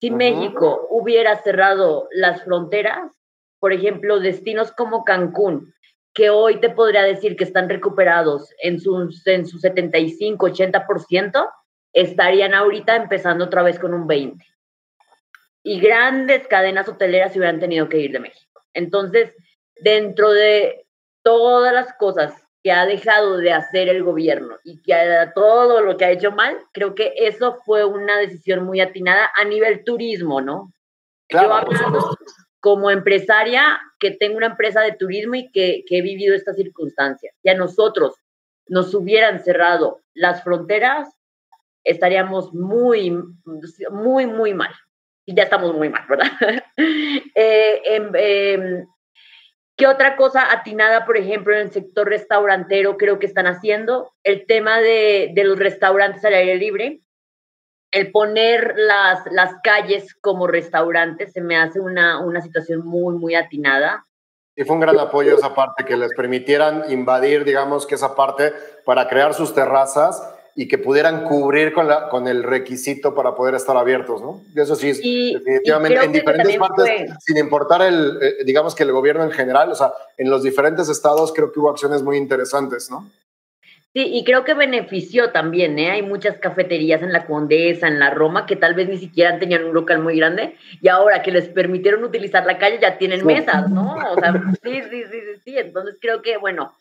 [0.00, 3.10] Si México hubiera cerrado las fronteras,
[3.58, 5.74] por ejemplo, destinos como Cancún,
[6.14, 11.50] que hoy te podría decir que están recuperados en sus, en su 75, 80%,
[11.92, 14.44] estarían ahorita empezando otra vez con un 20%.
[15.64, 18.62] Y grandes cadenas hoteleras se hubieran tenido que ir de México.
[18.74, 19.34] Entonces,
[19.76, 20.86] dentro de
[21.22, 24.94] todas las cosas que ha dejado de hacer el gobierno y que
[25.34, 29.44] todo lo que ha hecho mal, creo que eso fue una decisión muy atinada a
[29.44, 30.72] nivel turismo, ¿no?
[31.28, 32.18] Claro, Yo hablando
[32.60, 37.34] como empresaria que tengo una empresa de turismo y que, que he vivido estas circunstancias.
[37.42, 38.14] Si a nosotros
[38.68, 41.08] nos hubieran cerrado las fronteras,
[41.82, 43.10] estaríamos muy,
[43.90, 44.72] muy, muy mal.
[45.24, 46.30] Y ya estamos muy mal, ¿verdad?
[46.76, 47.82] eh,
[48.14, 48.84] eh,
[49.76, 54.12] ¿Qué otra cosa atinada, por ejemplo, en el sector restaurantero creo que están haciendo?
[54.22, 57.00] El tema de, los restaurantes al aire libre.
[57.90, 63.34] El poner las, las calles como restaurantes se me hace una, una situación muy, muy
[63.34, 64.06] atinada.
[64.54, 68.52] Y fue un gran apoyo esa parte, que les permitieran invadir, digamos, que esa parte
[68.84, 70.22] para crear sus terrazas
[70.54, 74.42] y que pudieran cubrir con, la, con el requisito para poder estar abiertos, ¿no?
[74.54, 78.92] Y eso sí, es definitivamente en diferentes partes, sin importar el, eh, digamos que el
[78.92, 82.90] gobierno en general, o sea, en los diferentes estados creo que hubo acciones muy interesantes,
[82.90, 83.10] ¿no?
[83.94, 85.90] Sí, y creo que benefició también, ¿eh?
[85.90, 89.64] Hay muchas cafeterías en la Condesa, en la Roma, que tal vez ni siquiera tenían
[89.64, 93.68] un local muy grande, y ahora que les permitieron utilizar la calle ya tienen mesas,
[93.68, 93.96] ¿no?
[93.96, 95.58] O sea, sí, sí, sí, sí, sí.
[95.58, 96.72] Entonces creo que, bueno,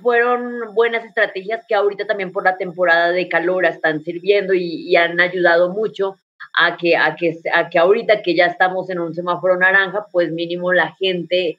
[0.00, 5.18] fueron buenas estrategias que ahorita también por la temporada de calor están sirviendo y, han
[5.20, 6.18] ayudado mucho
[6.58, 10.30] a que, a, que, a que ahorita que ya estamos en un semáforo naranja, pues
[10.30, 11.58] mínimo la gente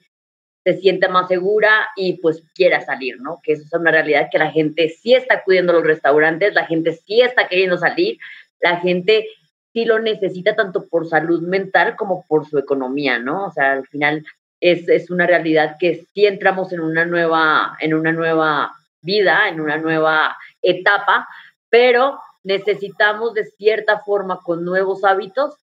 [0.63, 3.39] se sienta más segura y pues quiera salir, ¿no?
[3.43, 6.65] Que eso es una realidad que la gente sí está acudiendo a los restaurantes, la
[6.65, 8.17] gente sí está queriendo salir,
[8.59, 9.27] la gente
[9.73, 13.45] sí lo necesita tanto por salud mental como por su economía, ¿no?
[13.45, 14.25] O sea, al final
[14.59, 19.61] es, es una realidad que sí entramos en una nueva, en una nueva vida, en
[19.61, 21.27] una nueva etapa,
[21.69, 25.55] pero necesitamos de cierta forma con nuevos hábitos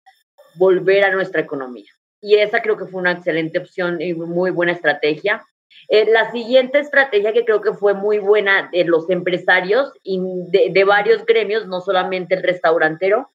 [0.56, 1.92] volver a nuestra economía.
[2.22, 5.44] Y esa creo que fue una excelente opción y muy buena estrategia.
[5.90, 10.70] Eh, la siguiente estrategia que creo que fue muy buena de los empresarios y de,
[10.72, 13.32] de varios gremios, no solamente el restaurantero,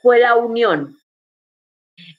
[0.00, 0.96] fue la unión.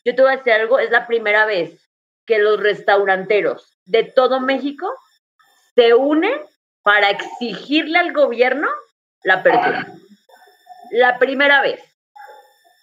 [0.05, 1.82] Yo te voy a decir algo, es la primera vez
[2.25, 4.91] que los restauranteros de todo México
[5.75, 6.39] se unen
[6.81, 8.67] para exigirle al gobierno
[9.23, 9.87] la apertura.
[10.91, 11.81] La primera vez,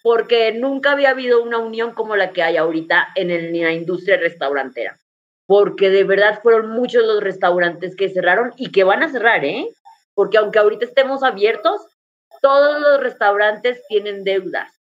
[0.03, 4.17] porque nunca había habido una unión como la que hay ahorita en, en la industria
[4.17, 4.97] restaurantera,
[5.45, 9.67] porque de verdad fueron muchos los restaurantes que cerraron y que van a cerrar, ¿eh?
[10.13, 11.81] Porque aunque ahorita estemos abiertos,
[12.41, 14.80] todos los restaurantes tienen deudas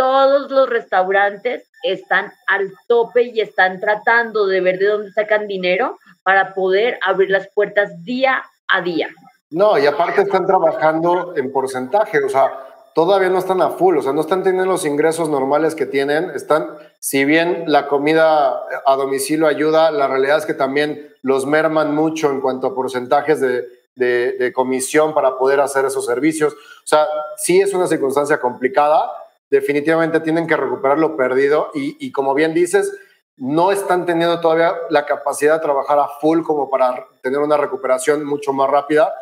[0.00, 5.98] todos los restaurantes están al tope y están tratando de ver de dónde sacan dinero
[6.22, 9.10] para poder abrir las puertas día a día.
[9.50, 12.50] No, y aparte están trabajando en porcentaje, o sea,
[12.94, 16.30] todavía no están a full, o sea, no están teniendo los ingresos normales que tienen,
[16.30, 21.94] están, si bien la comida a domicilio ayuda, la realidad es que también los merman
[21.94, 26.54] mucho en cuanto a porcentajes de, de, comisión para poder hacer esos servicios.
[26.54, 29.10] O sea, sí es una circunstancia complicada,
[29.50, 32.92] definitivamente tienen que recuperar lo perdido y, como bien dices,
[33.36, 38.24] no están teniendo todavía la capacidad de trabajar a full como para tener una recuperación
[38.24, 39.12] mucho más rápida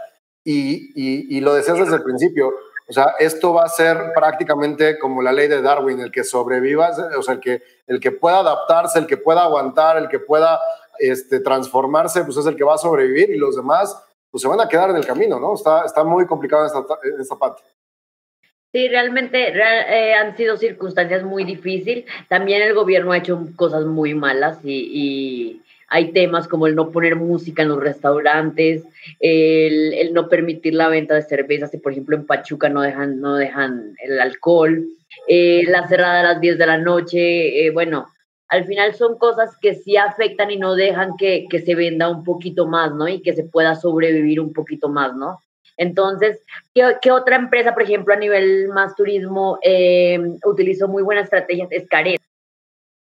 [0.45, 2.53] y, lo decías desde el principio.
[2.89, 6.91] O sea, esto va a ser prácticamente como la ley de Darwin, el que sobreviva,
[7.19, 10.59] o sea, el que, el que pueda adaptarse, el que pueda aguantar, el que pueda
[10.99, 14.61] este, transformarse, pues es el que va a sobrevivir y los demás pues se van
[14.61, 15.55] a quedar en el camino, ¿no?
[15.55, 16.85] Está, está muy complicado esta,
[17.19, 17.63] esta parte.
[18.79, 22.05] Sí, realmente eh, han sido circunstancias muy difíciles.
[22.29, 27.17] También el gobierno ha hecho cosas muy malas y, hay temas como el no poner
[27.17, 28.85] música en los restaurantes,
[29.19, 33.35] el, no permitir la venta de cervezas, si por ejemplo en Pachuca no dejan, no
[33.35, 34.87] dejan el alcohol,
[35.27, 38.07] eh, la cerrada a las 10 de la noche, eh, bueno,
[38.49, 42.23] al final son cosas que sí afectan y no dejan que, que se venda un
[42.23, 43.09] poquito más, ¿no?
[43.09, 45.41] Y que se pueda sobrevivir un poquito más, ¿no?
[45.79, 46.41] Entonces,
[46.75, 51.69] ¿qué, otra empresa, por ejemplo, a nivel más turismo, eh, utilizó muy buenas estrategias?
[51.71, 52.21] Escaret.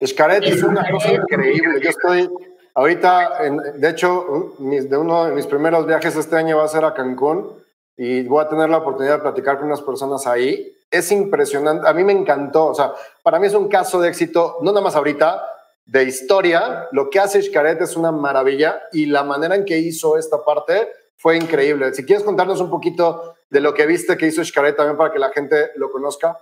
[0.01, 1.81] Escaret es una cosa increíble.
[1.83, 2.29] Yo estoy
[2.75, 3.39] ahorita,
[3.77, 7.63] de hecho, de uno de mis primeros viajes este año va a ser a Cancún
[7.97, 10.75] y voy a tener la oportunidad de platicar con unas personas ahí.
[10.91, 14.59] Es impresionante, a mí me encantó, o sea, para mí es un caso de éxito,
[14.63, 15.43] no nada más ahorita,
[15.85, 16.89] de historia.
[16.93, 20.89] Lo que hace Xcaret es una maravilla y la manera en que hizo esta parte
[21.23, 21.95] fue increíble.
[21.95, 25.21] Si quieres contarnos un poquito de lo que viste que hizo Xcaret también para que
[25.21, 26.37] la gente lo conozca.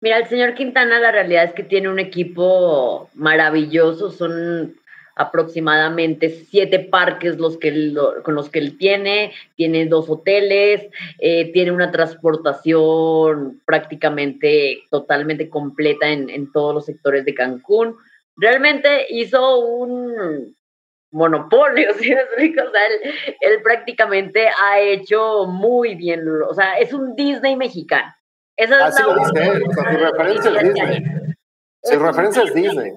[0.00, 4.76] Mira, el señor Quintana la realidad es que tiene un equipo maravilloso, son
[5.14, 7.92] aproximadamente siete parques los que
[8.22, 10.86] con los que él tiene, tiene dos hoteles,
[11.18, 17.96] eh, tiene una transportación prácticamente totalmente completa en, en todos los sectores de Cancún.
[18.36, 20.56] Realmente hizo un,
[21.10, 22.80] monopolio, ¿sí O sea,
[23.40, 28.12] él, prácticamente ha hecho muy bien, o sea, es un Disney mexicano.
[28.56, 31.04] Esa es ah, lo dice su referencia es Disney.
[31.84, 32.92] Su referencia es Disney.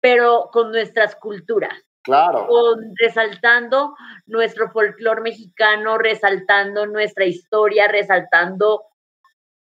[0.00, 1.72] Pero con nuestras culturas.
[2.02, 2.46] Claro.
[2.46, 3.94] Con, resaltando
[4.26, 8.84] nuestro folclore mexicano, resaltando nuestra historia, resaltando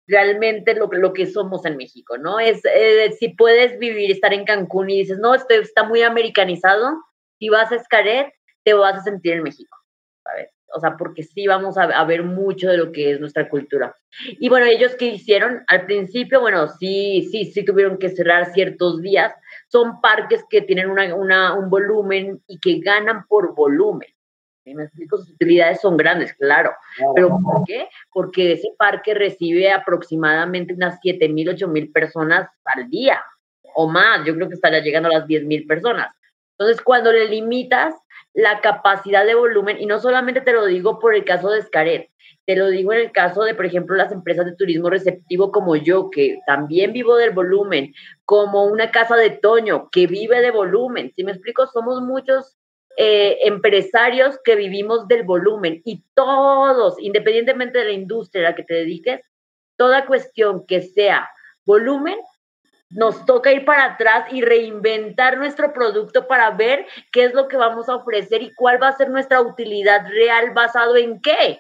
[0.08, 2.40] realmente lo, lo que somos en México, ¿no?
[2.40, 7.04] Es eh, si puedes vivir, estar en Cancún y dices, no, esto está muy americanizado,
[7.44, 9.78] si vas a Escaret, te vas a sentir en México,
[10.24, 10.50] ¿sabes?
[10.74, 13.94] O sea, porque sí vamos a, ver mucho de lo que es nuestra cultura.
[14.30, 19.02] Y bueno, ellos que hicieron al principio, bueno, sí, sí, sí tuvieron que cerrar ciertos
[19.02, 19.36] días.
[19.68, 24.08] Son parques que tienen una, un volumen y que ganan por volumen.
[24.64, 26.72] Me explico, sus utilidades son grandes, claro.
[27.14, 27.90] Pero ¿por qué?
[28.14, 33.22] Porque ese parque recibe aproximadamente unas 7 mil, 8 mil personas al día
[33.76, 34.26] o más.
[34.26, 36.08] Yo creo que estaría llegando a las 10 mil personas.
[36.58, 37.96] Entonces, cuando le limitas
[38.34, 42.10] la capacidad de volumen, y no solamente te lo digo por el caso de Scaret,
[42.46, 45.76] te lo digo en el caso de, por ejemplo, las empresas de turismo receptivo como
[45.76, 47.94] yo, que también vivo del volumen,
[48.26, 51.13] como una casa de Toño, que vive de volumen.
[51.16, 52.58] Si me explico, somos muchos
[52.98, 58.63] eh, empresarios que vivimos del volumen y todos, independientemente de la industria a la que
[58.63, 59.22] te dediques,
[59.78, 61.30] toda cuestión que sea
[61.66, 62.20] volumen,
[62.94, 67.58] nos toca ir para atrás y reinventar nuestro producto para ver qué es lo que
[67.58, 71.60] vamos a ofrecer y cuál va a ser nuestra utilidad real basado en qué.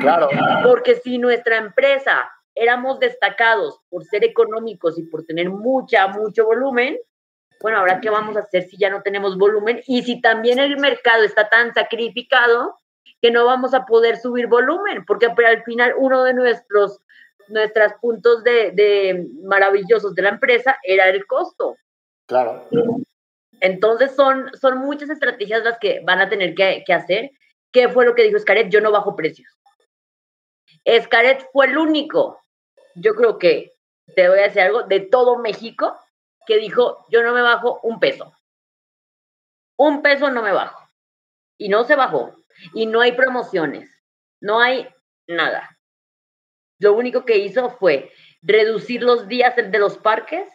[0.00, 0.28] Claro.
[0.62, 6.98] Porque si nuestra empresa éramos destacados por ser económicos y por tener mucha, mucho volumen,
[7.60, 10.78] bueno, ahora qué vamos a hacer si ya no tenemos volumen y si también el
[10.78, 12.76] mercado está tan sacrificado
[13.20, 17.00] que no vamos a poder subir volumen, porque al final uno de nuestros
[17.52, 21.76] nuestros puntos de, maravillosos de la empresa era el costo.
[22.26, 22.66] Claro.
[23.60, 27.30] Entonces son, son muchas estrategias las que van a tener que, que hacer.
[27.70, 28.68] ¿Qué fue lo que dijo Scaret?
[28.68, 29.48] Yo no bajo precios.
[31.02, 32.40] Scaret fue el único,
[32.94, 33.72] yo creo que,
[34.16, 35.96] te voy a decir algo, de todo México
[36.46, 38.34] que dijo, yo no me bajo un peso.
[39.76, 40.88] Un peso no me bajo.
[41.56, 42.34] Y no se bajó.
[42.74, 43.90] Y no hay promociones.
[44.40, 44.88] No hay
[45.28, 45.78] nada.
[46.82, 48.10] Lo único que hizo fue
[48.42, 50.48] reducir los días de los parques.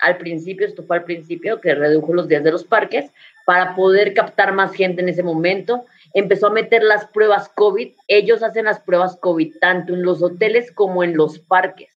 [0.00, 3.12] Al principio, esto fue al principio, que redujo los días de los parques
[3.46, 5.84] para poder captar más gente en ese momento.
[6.14, 7.92] Empezó a meter las pruebas COVID.
[8.08, 11.96] Ellos hacen las pruebas COVID tanto en los hoteles como en los parques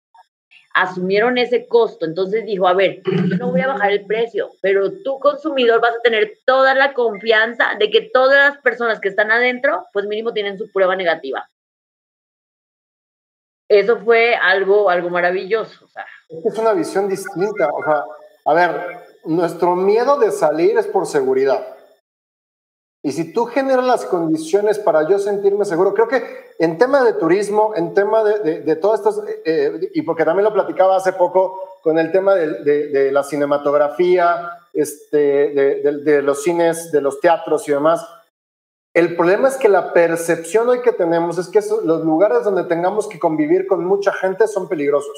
[0.72, 2.06] asumieron ese costo.
[2.06, 5.96] Entonces dijo, a ver, yo no voy a bajar el precio, pero tú consumidor vas
[5.96, 10.32] a tener toda la confianza de que todas las personas que están adentro, pues mínimo
[10.32, 11.48] tienen su prueba negativa.
[13.70, 15.86] Eso fue algo, algo maravilloso.
[16.28, 17.70] Es una visión distinta.
[18.44, 18.70] A ver,
[19.24, 21.76] nuestro miedo de salir es por seguridad.
[23.00, 27.12] Y si tú generas las condiciones para yo sentirme seguro, creo que en tema de
[27.12, 31.12] turismo, en tema de, de, todo esto, eh, eh, y porque también lo platicaba hace
[31.12, 37.72] poco con el tema de, la cinematografía, este, de, los cines, de los teatros y
[37.72, 38.04] demás,
[38.94, 43.08] el problema es que la percepción hoy que tenemos es que los lugares donde tengamos
[43.08, 45.16] que convivir con mucha gente son peligrosos,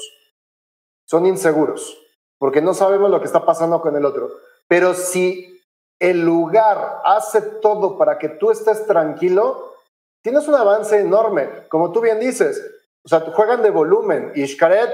[1.05, 1.97] son inseguros,
[2.37, 4.29] porque no sabemos lo que está pasando con el otro.
[4.67, 5.61] Pero si
[5.99, 9.73] el lugar hace todo para que tú estés tranquilo,
[10.21, 11.49] tienes un avance enorme.
[11.69, 12.61] Como tú bien dices,
[13.03, 14.89] o sea, juegan de volumen y Xcaret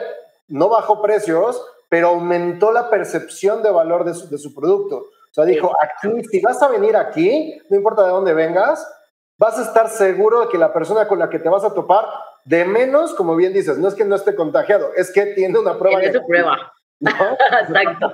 [0.48, 5.08] no bajó precios, pero aumentó la percepción de valor de su, producto.
[5.32, 8.86] O sea, dijo, aquí, si vas a venir aquí, no importa de dónde vengas,
[9.38, 12.06] vas a estar seguro de que la persona con la que te vas a topar,
[12.46, 15.78] de menos, como bien dices, no es que no esté contagiado, es que tiene una
[15.78, 16.00] prueba.
[16.00, 16.74] Tiene su prueba.
[17.00, 18.12] Exacto.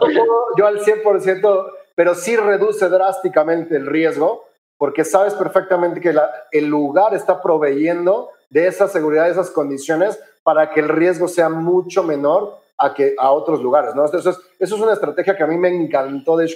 [0.58, 4.44] Yo al 100% pero sí reduce drásticamente el riesgo
[4.78, 6.14] porque sabes perfectamente que
[6.52, 11.50] el lugar está proveyendo de esa seguridad, de esas condiciones para que el riesgo sea
[11.50, 14.06] mucho menor a, que, a otros lugares, ¿no?
[14.06, 14.26] Eso es,
[14.60, 16.48] eso es una estrategia que a mí me encantó de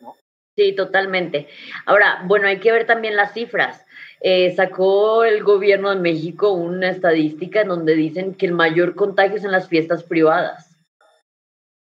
[0.00, 0.16] ¿no?
[0.56, 1.48] Sí, totalmente.
[1.86, 3.84] Ahora, bueno, hay que ver también las cifras.
[4.20, 9.36] Eh, sacó el gobierno de México una estadística en donde dicen que el mayor contagio
[9.36, 10.72] es en las fiestas privadas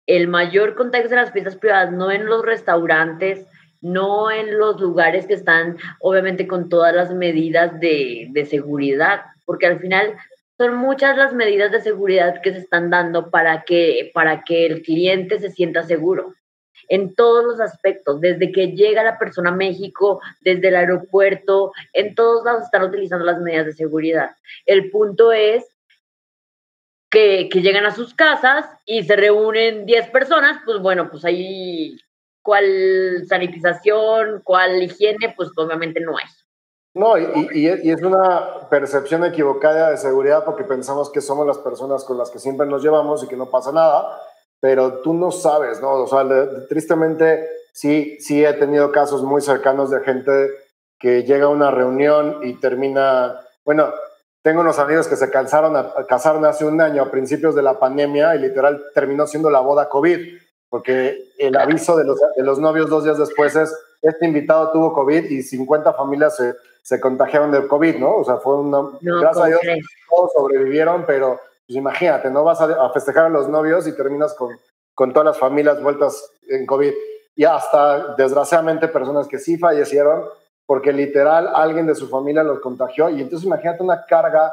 [0.06, 3.46] el mayor contagio en las fiestas privadas, no en los restaurantes,
[3.80, 9.66] no en los lugares que están obviamente con todas las medidas de, de, seguridad, porque
[9.66, 10.14] al final
[10.58, 14.82] son muchas las medidas de seguridad que se están dando para que, para que el
[14.82, 16.34] cliente se sienta seguro
[16.88, 22.14] en todos los aspectos, desde que llega la persona a México, desde el aeropuerto, en
[22.14, 24.36] todos lados están utilizando las medidas de seguridad.
[24.66, 25.64] El punto es
[27.10, 31.96] que, llegan a sus casas y se reúnen 10 personas, pues bueno, pues ahí
[32.42, 36.26] cuál sanitización, cuál higiene, pues obviamente no hay.
[36.94, 42.04] No, y, y, es una percepción equivocada de seguridad porque pensamos que somos las personas
[42.04, 44.16] con las que siempre nos llevamos y que no pasa nada,
[44.60, 46.04] pero tú no sabes, ¿no?
[46.04, 46.24] O sea,
[46.68, 50.50] tristemente sí, sí he tenido casos muy cercanos de gente
[51.00, 53.92] que llega a una reunión y termina, bueno,
[54.42, 57.80] tengo unos amigos que se cansaron a, casaron hace un año a principios de la
[57.80, 60.18] pandemia y literal terminó siendo la boda COVID,
[60.68, 64.92] porque el aviso de los, de los novios dos días después es, este invitado tuvo
[64.92, 68.16] COVID y 50 familias se, se contagiaron del COVID, ¿no?
[68.16, 68.90] O sea, fue una...
[69.00, 69.60] gracias a Dios
[70.08, 74.34] todos sobrevivieron, pero pues imagínate, no vas a, a, festejar a los novios y terminas
[74.34, 74.56] con,
[74.94, 76.92] con todas las familias vueltas en COVID.
[77.34, 80.24] Y hasta, desgraciadamente, personas que sí fallecieron
[80.66, 84.52] porque literal alguien de su familia los contagió y entonces imagínate una carga.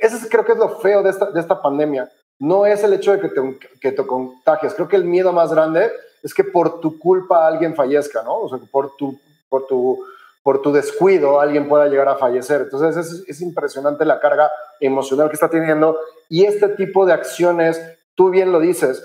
[0.00, 2.10] Eso creo que es lo feo de esta, de esta pandemia.
[2.38, 4.74] No es el hecho de que te, que te contagies.
[4.74, 5.92] Creo que el miedo más grande
[6.22, 8.40] es que por tu culpa alguien fallezca, ¿no?
[8.40, 9.18] O sea, por tu,
[9.48, 10.04] por tu,
[10.42, 12.62] por tu descuido alguien pueda llegar a fallecer.
[12.62, 14.50] Entonces es, es impresionante la carga
[14.80, 15.98] emocional que está teniendo
[16.28, 17.80] y este tipo de acciones,
[18.14, 19.04] tú bien lo dices,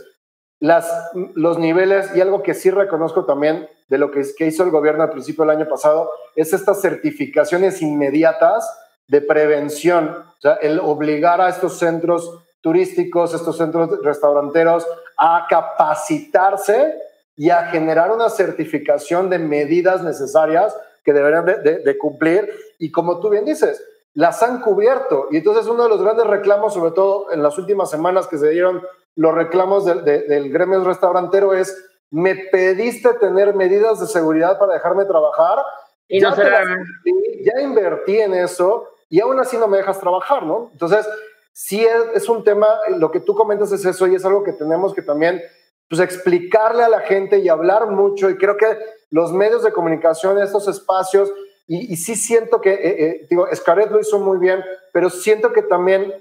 [0.59, 0.89] las,
[1.35, 5.03] los niveles y algo que sí reconozco también de lo que, que hizo el gobierno
[5.03, 8.67] al principio del año pasado, es estas certificaciones inmediatas
[9.07, 14.87] de prevención, o sea, el obligar a estos centros turísticos, estos centros restauranteros
[15.17, 16.95] a capacitarse
[17.35, 22.49] y a generar una certificación de medidas necesarias que deberían de, cumplir.
[22.79, 23.83] Y como tú bien dices,
[24.13, 25.27] las han cubierto.
[25.31, 28.49] Y entonces uno de los grandes reclamos, sobre todo en las últimas semanas que se
[28.49, 28.81] dieron
[29.15, 35.59] los reclamos del gremio restaurantero, es, me pediste tener medidas de seguridad para dejarme trabajar.
[36.07, 40.69] Y ya, ya invertí en eso y aún así no me dejas trabajar, ¿no?
[40.73, 41.07] Entonces,
[41.53, 42.67] sí es, un tema,
[42.97, 45.41] lo que tú comentas es eso y es algo que tenemos que también
[45.89, 48.29] pues, explicarle a la gente y hablar mucho.
[48.29, 48.77] Y creo que
[49.09, 51.31] los medios de comunicación, estos espacios,
[51.67, 54.63] y, sí siento que, eh, eh, digo, Escaret lo hizo muy bien,
[54.93, 56.13] pero siento que también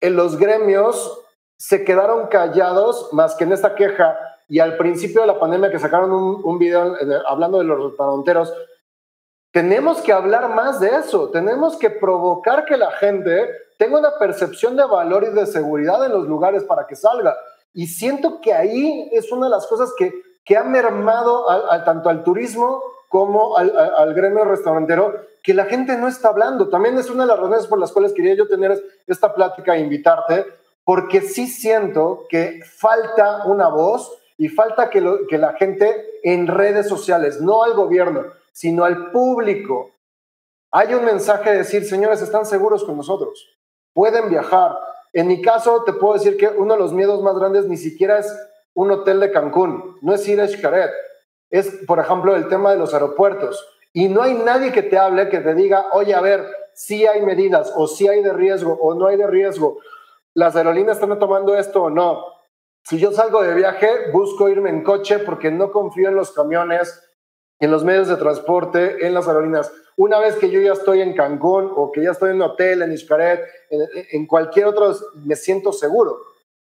[0.00, 1.24] en los gremios
[1.58, 4.16] se quedaron callados más que en esta queja.
[4.48, 6.94] Y al principio de la pandemia que sacaron un, un video
[7.26, 8.54] hablando de los restauranteros,
[9.50, 13.48] tenemos que hablar más de eso, tenemos que provocar que la gente
[13.78, 17.36] tenga una percepción de valor y de seguridad en los lugares para que salga.
[17.76, 20.10] Y siento que ahí es una de las cosas que,
[20.44, 21.46] que ha mermado
[21.84, 26.68] tanto al turismo como al, al, gremio restaurantero, que la gente no está hablando.
[26.68, 29.80] También es una de las razones por las cuales quería yo tener esta plática e
[29.80, 30.46] invitarte,
[30.82, 36.88] porque sí siento que falta una voz y falta que, que la gente en redes
[36.88, 39.90] sociales, no al gobierno, sino al público,
[40.72, 43.56] haya un mensaje de decir, señores, están seguros con nosotros
[43.96, 44.76] pueden viajar.
[45.16, 48.18] En mi caso, te puedo decir que uno de los miedos más grandes ni siquiera
[48.18, 48.30] es
[48.74, 50.90] un hotel de Cancún, no es ir a Xcaret,
[51.48, 53.66] es, por ejemplo, el tema de los aeropuertos.
[53.94, 56.44] Y no hay nadie que te hable, que te diga, oye, a ver,
[56.74, 59.78] si hay medidas, o si hay de riesgo, o no hay de riesgo.
[60.34, 62.22] Las aerolíneas están tomando esto o no.
[62.82, 67.05] Si yo salgo de viaje, busco irme en coche porque no confío en los camiones,
[67.58, 69.72] en los medios de transporte, en las aerolíneas.
[69.96, 72.82] Una vez que yo ya estoy en Cancún o que ya estoy en un hotel,
[72.82, 73.40] en Xcaret,
[73.70, 76.20] en, cualquier otro, me siento seguro.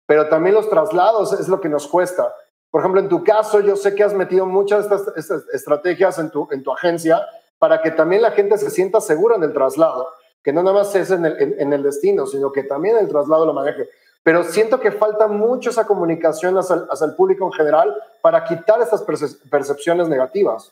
[0.08, 2.34] Pero también los traslados es lo que nos cuesta.
[2.72, 6.32] Por ejemplo, en tu caso, yo sé que has metido muchas de estas, estrategias en
[6.32, 7.24] tu, en tu agencia
[7.60, 10.08] para que también la gente se sienta segura en el traslado,
[10.44, 13.46] que no nada más es en el, en, el destino, sino que también el traslado
[13.46, 13.90] lo maneje.
[14.24, 18.82] Pero siento que falta mucho esa comunicación hacia hacia el público en general para quitar
[18.82, 20.72] estas percepciones negativas.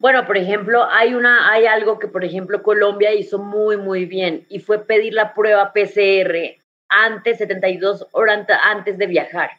[0.00, 4.46] Bueno, por ejemplo, hay una, hay algo que, por ejemplo, Colombia hizo muy, muy bien
[4.48, 6.56] y fue pedir la prueba PCR
[6.88, 9.50] antes, 72 horas antes de viajar.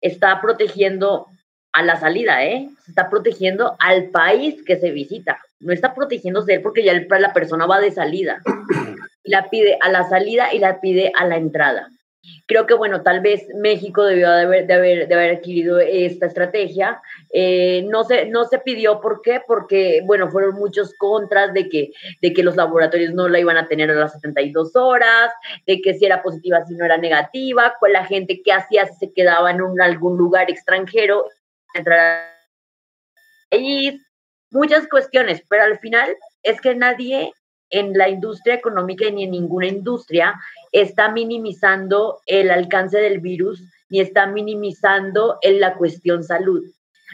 [0.00, 1.28] Está protegiendo
[1.72, 2.68] a la salida, ¿eh?
[2.84, 5.38] Se está protegiendo al país que se visita.
[5.60, 8.42] No está protegiéndose él porque ya la persona va de salida.
[9.22, 11.90] La pide a la salida y la pide a la entrada.
[12.46, 16.26] Creo que, bueno, tal vez México debió de haber, de haber, de haber adquirido esta
[16.26, 17.02] estrategia.
[17.30, 19.42] Eh, no, se, no se pidió, ¿por qué?
[19.44, 21.92] Porque, bueno, fueron muchos contras de que,
[22.22, 25.32] de que los laboratorios no la iban a tener a las 72 horas,
[25.66, 28.94] de que si era positiva, si no era negativa, con la gente que hacía si
[29.06, 31.28] se quedaba en algún lugar extranjero,
[31.74, 32.36] entrar
[33.50, 34.00] país,
[34.50, 37.32] muchas cuestiones, pero al final es que nadie
[37.70, 40.34] en la industria económica ni en ninguna industria
[40.72, 46.64] está minimizando el alcance del virus ni está minimizando en la cuestión salud.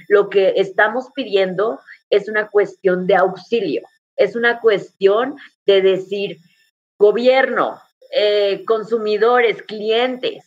[0.08, 1.80] Lo que estamos pidiendo
[2.10, 3.82] es una cuestión de auxilio,
[4.16, 5.36] es una cuestión
[5.66, 6.38] de decir,
[6.98, 7.80] gobierno,
[8.14, 10.44] eh, consumidores, clientes,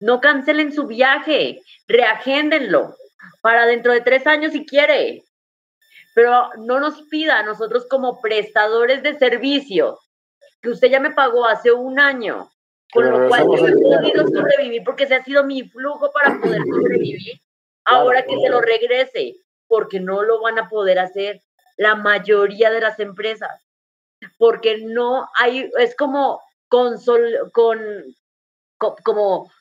[0.00, 2.94] no cancelen su viaje, reagéndenlo
[3.40, 5.24] para dentro de tres años si quiere,
[6.18, 10.00] pero no nos pida a nosotros como prestadores de servicio
[10.60, 12.50] que usted ya me pagó hace un año,
[12.92, 16.60] con lo cual yo he podido sobrevivir porque ese ha sido mi flujo para poder
[16.64, 17.40] sobrevivir.
[17.84, 19.36] Ahora que se lo regrese,
[19.68, 21.40] porque no lo van a poder hacer
[21.76, 23.64] la mayoría de las empresas,
[24.38, 26.96] porque no hay, es como con,
[27.52, 27.78] con,
[29.04, 29.52] como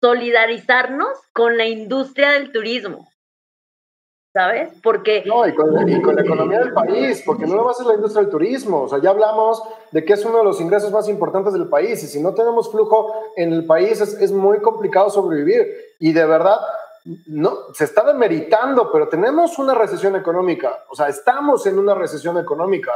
[0.00, 3.12] solidarizarnos con la industria del turismo.
[4.32, 4.70] ¿Sabes?
[4.82, 5.24] Porque...
[5.26, 8.82] No, y con, la economía del país, porque no nomás es la industria del turismo,
[8.82, 12.02] o sea, ya hablamos de que es uno de los ingresos más importantes del país,
[12.02, 15.66] y si no tenemos flujo en el país es, es muy complicado sobrevivir,
[15.98, 16.58] y de verdad,
[17.26, 22.38] no, se está demeritando, pero tenemos una recesión económica, o sea, estamos en una recesión
[22.38, 22.92] económica,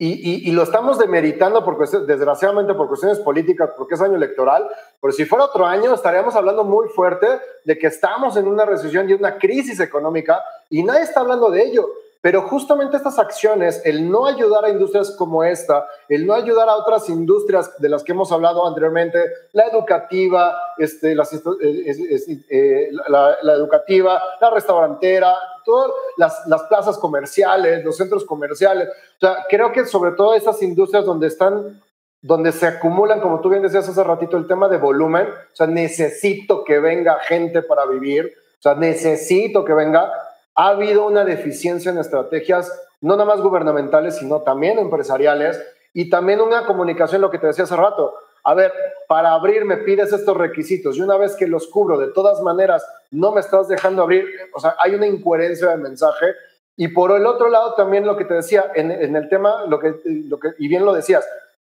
[0.00, 1.76] y, lo estamos demeritando por
[2.06, 4.68] desgraciadamente por cuestiones políticas, porque es año electoral,
[5.00, 7.26] pero si fuera otro año estaríamos hablando muy fuerte
[7.64, 10.40] de que estamos en una recesión y una crisis económica
[10.70, 11.88] y nadie está hablando de ello.
[12.20, 16.74] Pero justamente estas acciones, el no ayudar a industrias como esta, el no ayudar a
[16.76, 19.22] otras industrias de las que hemos hablado anteriormente,
[19.52, 25.32] la educativa, este, eh, eh, la, educativa, la restaurantera,
[25.68, 28.88] todas las, las plazas comerciales, los centros comerciales.
[28.88, 31.82] O sea, creo que sobre todo esas industrias donde están
[32.20, 35.66] donde se acumulan, como tú bien decías hace ratito, el tema de volumen, o sea,
[35.66, 40.12] necesito que venga gente para vivir, o sea, necesito que venga,
[40.54, 45.62] ha habido una deficiencia en estrategias, no nada más gubernamentales, sino también empresariales,
[45.94, 48.14] y también una comunicación, lo que te decía hace rato,
[48.48, 48.72] a ver,
[49.06, 50.96] para abrir me pides estos requisitos.
[50.96, 54.24] Y una vez que los cubro, de todas maneras, no me estás dejando abrir,
[54.54, 56.28] o sea, hay una incoherencia de mensaje.
[56.74, 59.96] Y por el otro lado, también lo que te decía en, el tema, lo que,
[60.04, 61.28] lo que, y bien lo decías,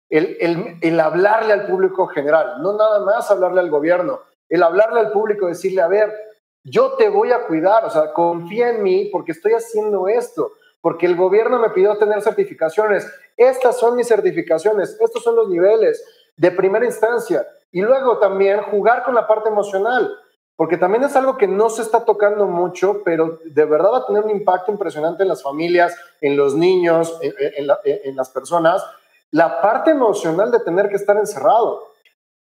[0.08, 5.00] el, el, el, hablarle al público general, no nada más hablarle al gobierno, el hablarle
[5.00, 6.14] al público, decirle, a ver,
[6.62, 11.06] yo te voy a cuidar, o sea, confía en mí porque estoy haciendo esto, porque
[11.06, 13.04] el gobierno me pidió tener certificaciones,
[13.36, 16.04] estas son mis certificaciones, estos son los niveles
[16.38, 20.10] de primera instancia, y luego también jugar con la parte emocional,
[20.56, 24.06] porque también es algo que no se está tocando mucho, pero de verdad va a
[24.06, 28.82] tener un impacto impresionante en las familias, en los niños, en, en las personas,
[29.30, 31.88] la parte emocional de tener que estar encerrado.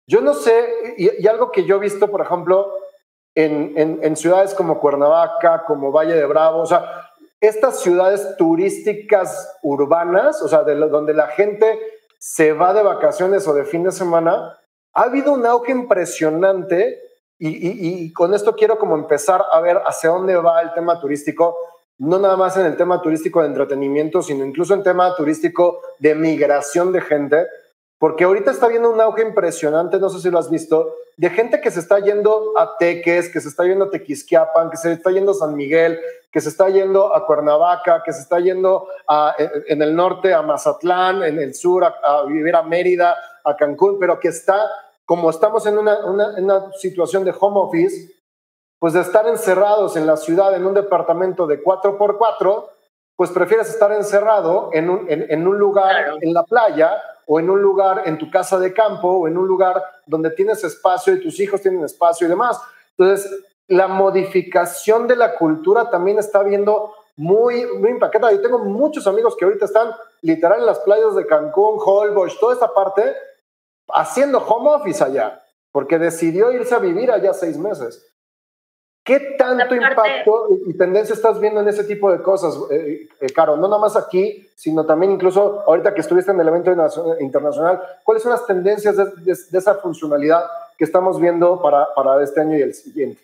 [0.07, 2.73] Yo no sé, y, algo que yo he visto, por ejemplo,
[3.35, 10.49] en, ciudades como Cuernavaca, como Valle de Bravo, o sea, estas ciudades turísticas urbanas, o
[10.49, 11.79] sea, de donde la gente
[12.19, 14.59] se va de vacaciones o de fin de semana,
[14.95, 17.01] ha habido un auge impresionante
[17.39, 17.49] y,
[18.05, 21.55] y, con esto quiero como empezar a ver hacia dónde va el tema turístico
[21.99, 26.15] no nada más en el tema turístico de entretenimiento, sino incluso en tema turístico de
[26.15, 27.47] migración de gente,
[27.99, 31.63] porque ahorita está viendo un auge impresionante, no sé si lo has visto, de gente
[31.63, 35.11] que se está yendo a Teques, que se está yendo a Tequisquiapan, que se está
[35.11, 35.99] yendo a San Miguel,
[36.31, 38.87] que se está yendo a Cuernavaca, que se está yendo
[39.67, 44.21] en el norte a Mazatlán, en el sur a, vivir a Mérida, a Cancún, pero
[44.21, 44.71] que está,
[45.07, 48.13] como estamos en una, una, una situación de home office,
[48.79, 52.69] pues de estar encerrados en la ciudad en un departamento de 4x4,
[53.17, 57.61] pues prefieres estar encerrado en un, en, un lugar en la playa o en un
[57.61, 61.41] lugar en tu casa de campo o en un lugar donde tienes espacio y tus
[61.41, 62.61] hijos tienen espacio y demás.
[62.97, 63.31] Entonces,
[63.69, 68.31] la modificación de la cultura también está viendo muy, muy impactada.
[68.33, 69.91] Yo tengo muchos amigos que ahorita están
[70.21, 73.15] literal en las playas de Cancún, Holbox, toda esa parte,
[73.89, 75.43] haciendo home office allá,
[75.73, 78.07] porque decidió irse a vivir allá seis meses.
[79.07, 83.57] ¿Qué tanto impacto y tendencia estás viendo en ese tipo de cosas, eh, eh, Caro?
[83.57, 86.75] No nada más aquí, sino también incluso ahorita que estuviste en el evento
[87.21, 90.43] internacional, ¿cuáles son las tendencias de, esa funcionalidad
[90.77, 93.23] que estamos viendo para, para, este año y el siguiente?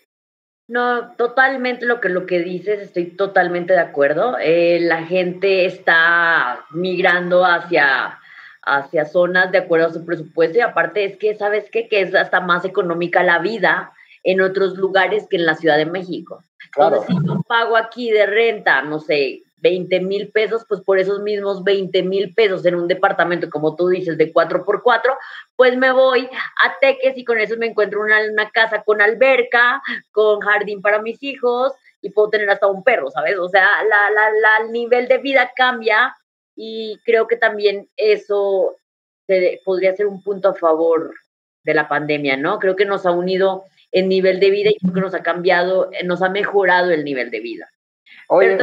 [0.69, 4.37] No, totalmente lo que, lo que dices, estoy totalmente de acuerdo.
[4.39, 8.21] Eh, la gente está migrando hacia,
[8.61, 11.89] hacia zonas de acuerdo a su presupuesto y aparte es que, ¿sabes qué?
[11.89, 13.91] Que es hasta más económica la vida
[14.23, 16.43] en otros lugares que en la Ciudad de México.
[16.65, 21.21] Entonces, si yo pago aquí de renta, no sé, 20 mil pesos, pues por esos
[21.21, 25.17] mismos 20 mil pesos en un departamento, como tú dices, de 4x4,
[25.55, 26.29] pues me voy
[26.63, 31.01] a Teques y con eso me encuentro una, una casa con alberca, con jardín para
[31.01, 33.37] mis hijos y puedo tener hasta un perro, ¿sabes?
[33.37, 36.13] O sea, la, la, la, el nivel de vida cambia
[36.55, 38.75] y creo que también eso
[39.63, 41.13] podría ser un punto a favor
[41.63, 42.59] de la pandemia, ¿no?
[42.59, 43.63] Creo que nos ha unido
[43.93, 47.05] el nivel de vida y creo que nos ha cambiado, eh, nos ha mejorado el
[47.05, 47.69] nivel de vida.
[48.27, 48.57] Oye,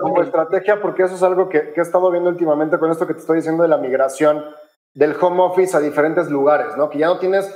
[0.00, 3.14] como estrategia, porque eso es algo que, que, he estado viendo últimamente con esto que
[3.14, 4.44] te estoy diciendo de la migración
[4.92, 6.90] del home office a diferentes lugares, ¿no?
[6.90, 7.46] Que ya no tienes,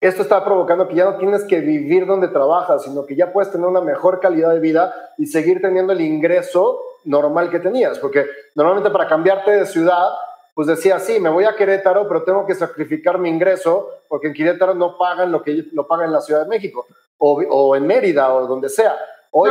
[0.00, 3.50] esto está provocando que ya no tienes que vivir donde trabajas, sino que ya puedes
[3.50, 8.26] tener una mejor calidad de vida y seguir teniendo el ingreso normal que tenías, porque
[8.54, 10.10] normalmente para cambiarte de ciudad
[10.56, 14.32] pues decía, sí, me voy a Querétaro, pero tengo que sacrificar mi ingreso porque en
[14.32, 16.86] Querétaro no pagan lo que lo pagan en la Ciudad de México
[17.18, 18.96] o, en Mérida o donde sea.
[19.32, 19.50] Hoy,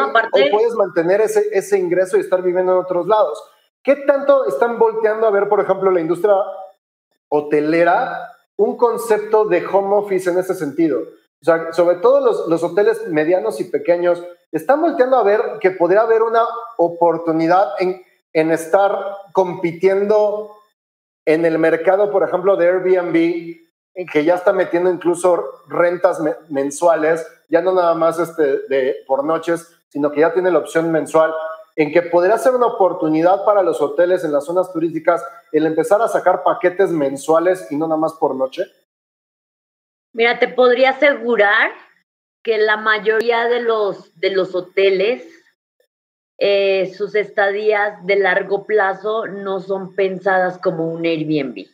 [0.50, 3.40] puedes mantener ese, ese ingreso y estar viviendo en otros lados.
[3.84, 6.34] ¿Qué tanto están volteando a ver, por ejemplo, la industria
[7.30, 11.02] hotelera, un concepto de home office en ese sentido?
[11.40, 15.70] O sea, sobre todo los, los hoteles medianos y pequeños, están volteando a ver que
[15.70, 16.48] podría haber una
[16.78, 18.02] oportunidad en,
[18.34, 18.98] en estar
[19.34, 20.65] compitiendo
[21.26, 23.66] en el mercado, por ejemplo, de Airbnb,
[24.12, 26.20] que ya está metiendo incluso rentas
[26.50, 30.92] mensuales, ya no nada más este, de, por noches, sino que ya tiene la opción
[30.92, 31.34] mensual,
[31.76, 36.02] en que podría ser una oportunidad para los hoteles en las zonas turísticas el empezar
[36.02, 38.64] a sacar paquetes mensuales y no nada más por noche?
[40.14, 41.72] Mira, te podría asegurar
[42.44, 45.24] que la mayoría de los, de los hoteles
[46.38, 51.68] eh, sus estadías de largo plazo no son pensadas como un Airbnb.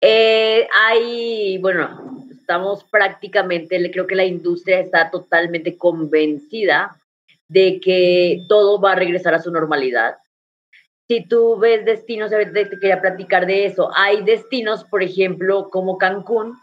[0.00, 6.96] Eh, hay, bueno, estamos prácticamente, creo que la industria está totalmente convencida
[7.48, 10.16] de que todo va a regresar a su normalidad.
[11.08, 13.90] Si tú ves destinos, te quería platicar de eso.
[13.96, 16.54] Hay destinos, por ejemplo, como Cancún,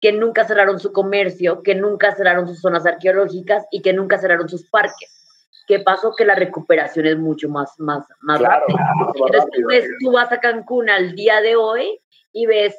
[0.00, 4.48] que nunca cerraron su comercio, que nunca cerraron sus zonas arqueológicas y que nunca cerraron
[4.50, 5.23] sus parques.
[5.66, 6.14] ¿Qué pasó?
[6.16, 8.86] Que la recuperación es mucho más, más, más rápida.
[9.14, 12.00] Entonces, tú vas a Cancún al día de hoy
[12.32, 12.76] y ves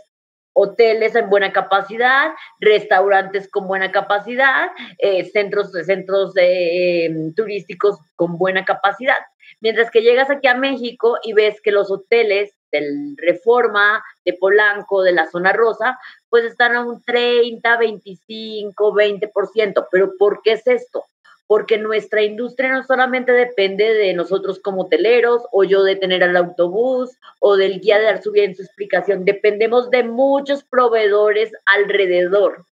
[0.57, 4.69] hoteles en buena capacidad, restaurantes con buena capacidad,
[4.99, 9.17] eh, centros, centros eh, turísticos con buena capacidad.
[9.59, 15.03] Mientras que llegas aquí a México y ves que los hoteles del Reforma, de Polanco,
[15.03, 19.87] de la zona rosa, pues están a un 30, 25, 20%.
[19.91, 21.03] Pero ¿por qué es esto?
[21.47, 26.35] Porque nuestra industria no solamente depende de nosotros como hoteleros o yo de tener al
[26.35, 32.65] autobús o del guía de dar su bien su explicación, dependemos de muchos proveedores alrededor.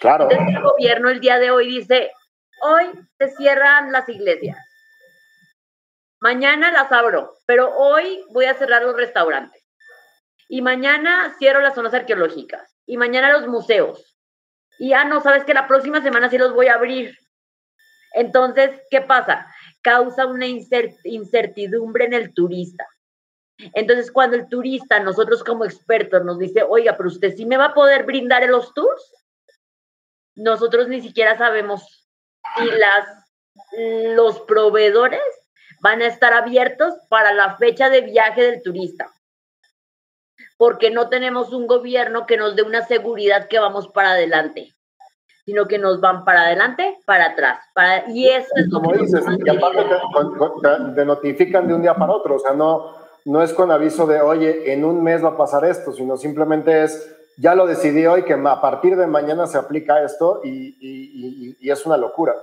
[0.00, 0.28] Claro.
[0.30, 2.10] Entonces el gobierno el día de hoy dice,
[2.62, 2.84] hoy
[3.18, 4.58] se cierran las iglesias,
[6.20, 9.64] mañana las abro, pero hoy voy a cerrar los restaurantes
[10.48, 14.16] y mañana cierro las zonas arqueológicas y mañana los museos.
[14.78, 17.16] Y ya no, sabes que la próxima semana sí los voy a abrir
[18.12, 19.46] entonces, ¿qué pasa?
[19.82, 22.86] Causa una incertidumbre en el turista.
[23.74, 27.66] Entonces, cuando el turista, nosotros como expertos, nos dice, oiga, pero usted sí me va
[27.66, 29.14] a poder brindar los tours,
[30.36, 32.08] nosotros ni siquiera sabemos
[32.56, 32.70] si
[34.14, 35.20] los proveedores
[35.80, 39.12] van a estar abiertos para la fecha de viaje del turista.
[40.56, 44.77] Porque no tenemos un gobierno que nos dé una seguridad que vamos para adelante
[45.48, 47.58] sino que nos van para adelante, para atrás.
[47.72, 49.82] Para, y eso es Como dices, y aparte
[50.94, 52.92] te, notifican de un día para otro, o sea, no,
[53.24, 56.84] no es con aviso de, oye, en un mes va a pasar esto, sino simplemente
[56.84, 61.56] es, ya lo decidí hoy que a partir de mañana se aplica esto y, y,
[61.58, 62.34] y, es una locura.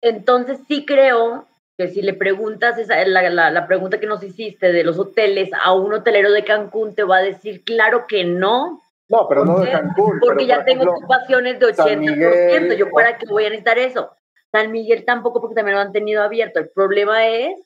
[0.00, 1.44] Entonces sí creo
[1.78, 5.50] que si le preguntas, esa, la, la, la pregunta que nos hiciste de los hoteles
[5.64, 9.58] a un hotelero de Cancún, te va a decir, claro que no, no, pero no
[9.58, 10.20] de Cancún.
[10.20, 12.76] Porque ya tengo ocupaciones de 80%.
[12.76, 14.10] yo para qué voy a necesitar eso.
[14.52, 16.60] San Miguel tampoco, porque también lo han tenido abierto.
[16.60, 17.56] El problema es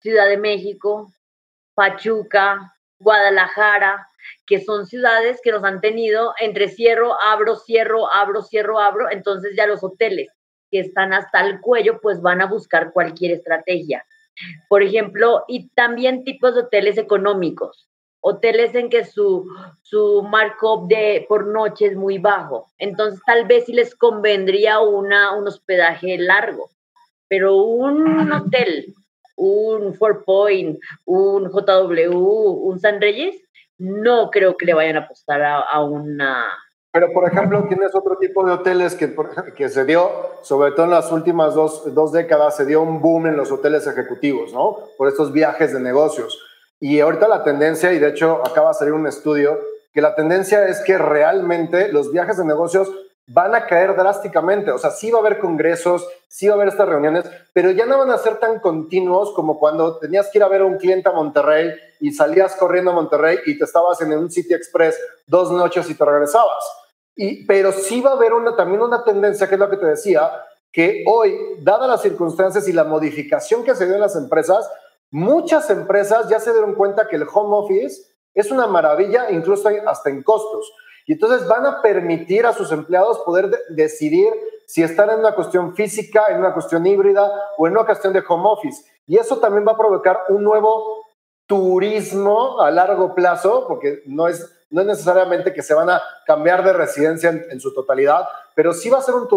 [0.00, 1.10] Ciudad de México,
[1.74, 4.06] Pachuca, Guadalajara,
[4.46, 9.10] que son ciudades que nos han tenido entre cierro, abro, cierro, abro, cierro, abro.
[9.10, 10.28] Entonces ya los hoteles
[10.70, 14.04] que están hasta el cuello, pues van a buscar cualquier estrategia.
[14.68, 17.88] Por ejemplo, y también tipos de hoteles económicos
[18.22, 19.46] hoteles en que su,
[19.82, 22.68] su markup de, por noche es muy bajo.
[22.78, 26.70] Entonces, tal vez sí les convendría una, un hospedaje largo,
[27.28, 28.94] pero un hotel,
[29.36, 33.42] un Four Point, un JW, un San Reyes,
[33.78, 36.46] no creo que le vayan a apostar a, una...
[36.92, 39.16] Pero, por ejemplo, tienes otro tipo de hoteles que,
[39.56, 40.10] que se dio,
[40.42, 43.86] sobre todo en las últimas dos, dos décadas, se dio un boom en los hoteles
[43.86, 44.76] ejecutivos, ¿no?
[44.96, 46.38] Por estos viajes de negocios
[46.82, 49.56] y ahorita la tendencia, y de hecho acaba de salir un estudio,
[49.94, 52.90] que la tendencia es que realmente los viajes de negocios
[53.28, 54.72] van a caer drásticamente.
[54.72, 57.86] O sea, sí va a haber congresos, sí va a haber estas reuniones, pero ya
[57.86, 60.76] no van a ser tan continuos como cuando tenías que ir a ver a un
[60.76, 64.98] cliente a Monterrey y salías corriendo a Monterrey y te estabas en un City Express
[65.28, 66.64] dos noches y te regresabas.
[67.14, 69.86] Y, pero sí va a haber una, también una tendencia, que es lo que te
[69.86, 70.32] decía,
[70.72, 74.68] que hoy, dadas las circunstancias y la modificación que se dio en las empresas,
[75.12, 78.02] Muchas empresas ya se dieron cuenta que el home office
[78.32, 80.72] es una maravilla, incluso hasta en costos.
[81.06, 84.32] Y entonces van a permitir a sus empleados poder decidir
[84.66, 88.24] si están en una cuestión física, en una cuestión híbrida o en una cuestión de
[88.26, 88.90] home office.
[89.06, 91.04] Y eso también va a provocar un nuevo
[91.46, 96.64] turismo a largo plazo, porque no es, no es necesariamente que se van a cambiar
[96.64, 99.28] de residencia en, su totalidad, pero sí va a ser un,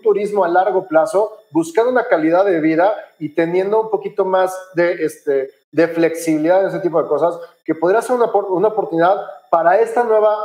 [0.00, 5.04] turismo a largo plazo, buscando una calidad de vida y teniendo un poquito más de,
[5.04, 9.16] este, de flexibilidad en ese tipo de cosas, que podría ser una, una oportunidad
[9.50, 10.36] para esta nueva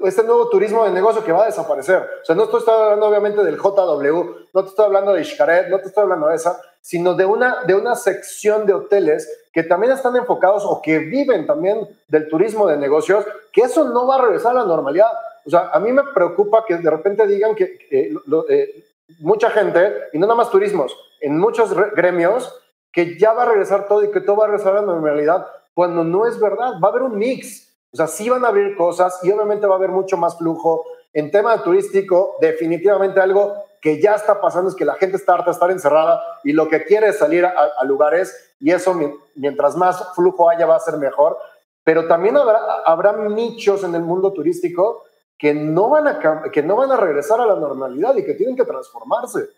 [0.00, 2.08] este nuevo turismo de negocio que va a desaparecer.
[2.22, 5.80] O sea, no estoy hablando obviamente del JW, no te estoy hablando de Xcaret, no
[5.80, 9.92] te estoy hablando de esa, sino de una, de una sección de hoteles que también
[9.92, 14.22] están enfocados o que viven también del turismo de negocios, que eso no va a
[14.22, 15.10] regresar a la normalidad.
[15.46, 18.84] O sea, a mí me preocupa que de repente digan que eh,
[19.20, 22.52] mucha gente, y no nada más turismos, en muchos gremios,
[22.92, 25.46] que ya va a regresar todo y que todo va a regresar a la normalidad,
[25.74, 27.72] cuando no es verdad, va a haber un mix.
[27.92, 30.84] O sea, sí van a abrir cosas y obviamente va a haber mucho más flujo.
[31.12, 35.46] En tema turístico, definitivamente algo que ya está pasando es que la gente está harta
[35.46, 38.94] de estar encerrada y lo que quiere es salir a, lugares y eso
[39.34, 41.36] mientras más flujo haya va a ser mejor.
[41.82, 45.04] Pero también habrá, nichos en el mundo turístico
[45.36, 46.20] que no, van a,
[46.52, 49.48] que no van a regresar a la normalidad y que tienen que transformarse.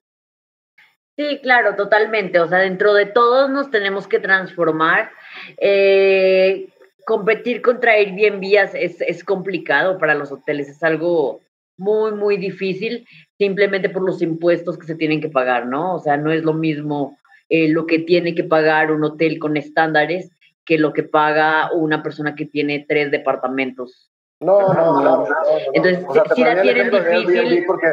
[1.19, 2.41] Sí, claro, totalmente.
[2.41, 5.11] O sea, dentro de todos nos tenemos que transformar.
[5.59, 6.73] Eh,
[7.05, 11.43] competir contra Airbnb es, es complicado para los hoteles, es algo
[11.77, 13.07] muy, muy difícil
[13.39, 15.97] simplemente por los impuestos que se tienen que pagar, ¿no?
[15.97, 17.19] O sea, no es lo mismo
[17.49, 20.31] eh, lo que tiene que pagar un hotel con estándares
[20.65, 24.11] que lo que paga una persona que tiene tres departamentos.
[24.41, 25.27] No, no, no.
[25.73, 26.05] Entonces,
[26.35, 27.65] si la tienen difícil.
[27.67, 27.87] Porque,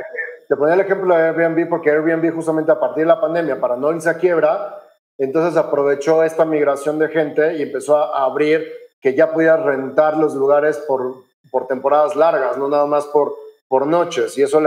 [0.47, 3.77] te ponía el ejemplo de Airbnb porque Airbnb justamente a partir de la pandemia, para
[3.77, 4.79] no irse a quiebra,
[5.17, 8.67] entonces aprovechó esta migración de gente y empezó a abrir
[9.01, 11.15] que ya pudiera rentar los lugares por,
[11.49, 13.33] por temporadas largas, no nada más por,
[13.67, 14.37] por noches.
[14.37, 14.61] Y eso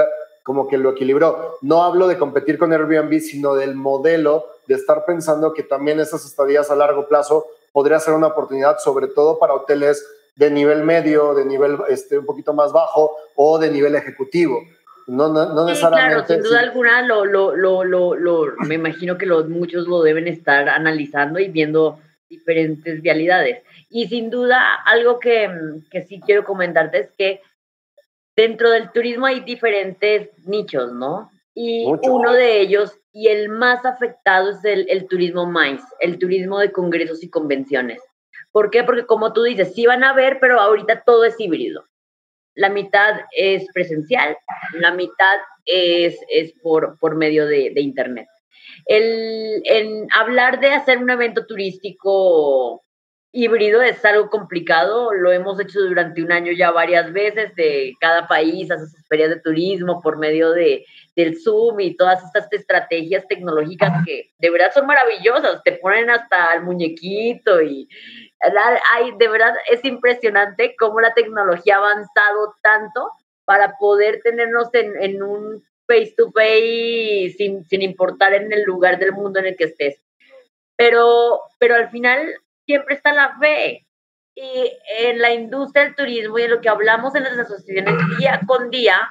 [0.45, 1.57] como que lo equilibró.
[1.63, 6.25] No hablo de competir con Airbnb, sino del modelo de estar pensando que también esas
[6.25, 11.35] estadías a largo plazo podría ser una oportunidad, sobre todo para hoteles de nivel medio,
[11.35, 14.61] de nivel este, un poquito más bajo o de nivel ejecutivo.
[15.07, 16.27] No, no, necesariamente.
[16.27, 20.29] claro, sin duda alguna, lo, lo, lo, lo, me imagino que los, muchos lo deben
[20.29, 23.63] estar analizando y viendo diferentes vialidades.
[23.89, 25.51] Y sin duda, algo que,
[25.91, 27.41] que sí quiero comentarte es que
[28.37, 31.31] dentro del turismo hay diferentes nichos, ¿no?
[31.55, 36.59] Y uno de ellos, y el más afectado, es el, el turismo MICE, el turismo
[36.59, 38.03] de congresos y convenciones.
[38.51, 38.83] ¿Por qué?
[38.83, 41.85] Porque como tú dices, sí van a ver, pero ahorita todo es híbrido.
[42.55, 44.37] La mitad es presencial,
[44.75, 48.29] la mitad es, es por, por medio de, de Internet.
[48.87, 52.84] El, en hablar de hacer un evento turístico
[53.35, 58.29] híbrido es algo complicado, lo hemos hecho durante un año ya varias veces, de cada
[58.29, 63.27] país hace sus ferias de turismo por medio de, del Zoom y todas estas estrategias
[63.27, 67.89] tecnológicas que de verdad son maravillosas, te ponen hasta el muñequito y
[68.93, 73.11] hay, de verdad es impresionante cómo la tecnología ha avanzado tanto
[73.45, 78.99] para poder tenernos en, en un face to face sin, sin importar en el lugar
[78.99, 80.01] del mundo en el que estés.
[80.77, 82.35] Pero, pero al final
[82.67, 83.87] siempre está la fe.
[84.37, 88.41] Y en la industria del turismo y en lo que hablamos en las asociaciones día
[88.47, 89.11] con día,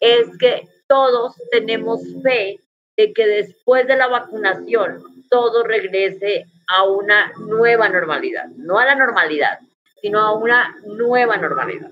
[0.00, 2.60] es que todos tenemos fe
[2.96, 8.94] de que después de la vacunación todo regrese a una nueva normalidad, no a la
[8.94, 9.58] normalidad,
[10.00, 11.90] sino a una nueva normalidad.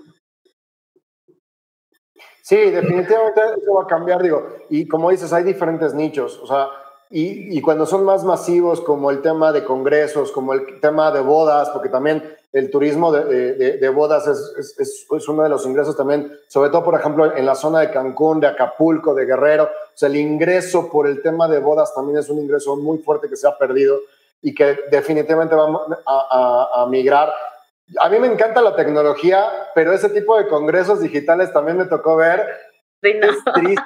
[2.42, 6.68] Sí, definitivamente eso va a cambiar, digo, y como dices, hay diferentes nichos, o sea,
[7.14, 11.68] y, cuando son más masivos, como el tema de congresos, como el tema de bodas,
[11.68, 16.82] porque también el turismo de, bodas es, es, uno de los ingresos también, sobre todo,
[16.82, 19.64] por ejemplo, en la zona de Cancún, de Acapulco, de Guerrero.
[19.64, 23.28] O sea, el ingreso por el tema de bodas también es un ingreso muy fuerte
[23.28, 23.98] que se ha perdido
[24.40, 25.68] y que definitivamente va
[26.06, 27.30] a, a migrar.
[28.00, 32.16] A mí me encanta la tecnología, pero ese tipo de congresos digitales también me tocó
[32.16, 32.48] ver.
[33.02, 33.82] Es triste.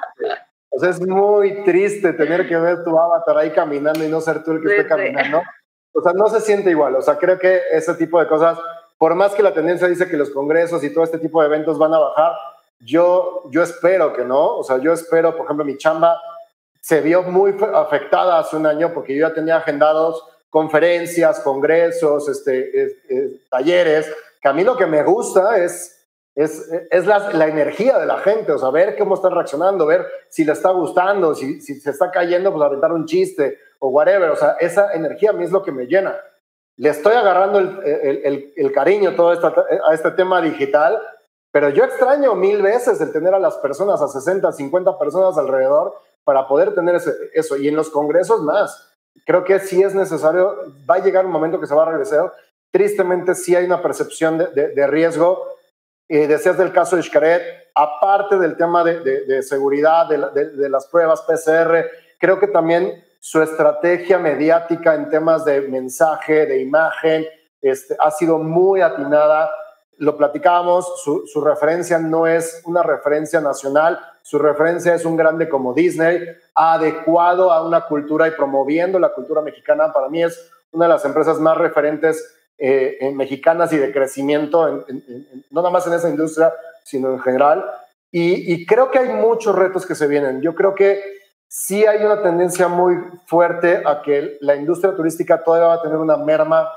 [0.77, 4.43] O sea, es muy triste tener que ver tu avatar ahí caminando y no ser
[4.43, 5.41] tú el que esté caminando.
[5.91, 6.95] O sea, no se siente igual.
[6.95, 8.59] O sea, creo que ese tipo de cosas,
[8.99, 11.79] por más que la tendencia dice que los congresos y todo este tipo de eventos
[11.79, 12.33] van a bajar,
[12.79, 14.57] yo, yo espero que no.
[14.57, 16.21] O sea, yo espero, por ejemplo, mi chamba
[16.79, 23.01] se vio muy afectada hace un año porque yo ya tenía agendados conferencias, congresos, este,
[23.49, 25.96] talleres, que a mí lo que me gusta es
[26.37, 30.05] es, es la, la, energía de la gente, o sea, ver cómo están reaccionando, ver
[30.29, 34.29] si le está gustando, si, si se está cayendo, pues aventar un chiste o whatever,
[34.29, 36.15] o sea, esa energía a mí es lo que me llena.
[36.75, 39.51] Le estoy agarrando el, el, el, cariño todo esta,
[39.87, 41.01] a este tema digital,
[41.51, 45.95] pero yo extraño mil veces el tener a las personas, a 60, 50 personas alrededor,
[46.23, 47.01] para poder tener
[47.33, 47.57] eso.
[47.57, 48.93] Y en los congresos más.
[49.25, 50.55] Creo que sí es necesario,
[50.87, 52.31] va a llegar un momento que se va a regresar.
[52.69, 55.56] Tristemente sí hay una percepción de, de riesgo
[56.09, 57.41] eh, decías del caso de Xcaret,
[57.75, 61.85] aparte del tema de, de, seguridad, de, de, las pruebas PCR,
[62.17, 67.25] creo que también su estrategia mediática en temas de mensaje, de imagen,
[67.61, 69.51] este, ha sido muy atinada.
[69.97, 75.49] Lo platicábamos, su, su, referencia no es una referencia nacional, su referencia es un grande
[75.49, 76.21] como Disney,
[76.55, 79.91] adecuado a una cultura y promoviendo la cultura mexicana.
[79.91, 84.85] Para mí es una de las empresas más referentes eh, en mexicanas y de crecimiento,
[85.51, 86.53] no nada más en esa industria,
[86.83, 87.63] sino en general.
[88.11, 90.41] Y, creo que hay muchos retos que se vienen.
[90.41, 91.01] Yo creo que
[91.47, 92.95] sí hay una tendencia muy
[93.27, 96.67] fuerte a que la industria turística todavía va a tener una merma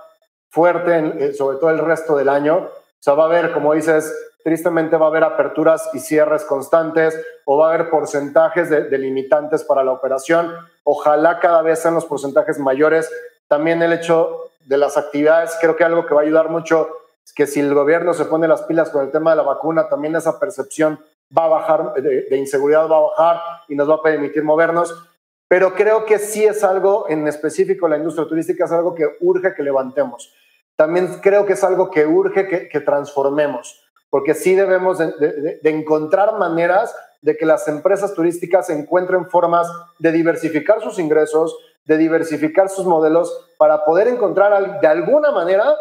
[0.51, 2.57] fuerte, eh, sobre todo el resto del año.
[2.59, 4.13] O sea, va a haber, como dices,
[4.43, 9.65] tristemente va a haber aperturas y cierres constantes o va a haber porcentajes de, limitantes
[9.65, 10.53] para la operación.
[10.85, 13.11] Ojalá cada vez sean los porcentajes mayores.
[13.49, 16.89] También el hecho de las actividades, creo que algo que va a ayudar mucho
[17.25, 19.89] es que si el gobierno se pone las pilas con el tema de la vacuna,
[19.89, 21.01] también esa percepción
[21.37, 25.07] va a bajar, de, inseguridad va a bajar y nos va a permitir movernos.
[25.49, 29.55] pero creo que sí es algo en específico, la industria turística es algo que urge
[29.55, 30.33] que levantemos.
[30.77, 36.95] También creo que es algo que urge que, transformemos, porque sí debemos de, encontrar maneras
[37.21, 41.55] de que las empresas turísticas encuentren formas de diversificar sus ingresos,
[41.91, 45.75] de diversificar sus modelos para poder encontrar de alguna manera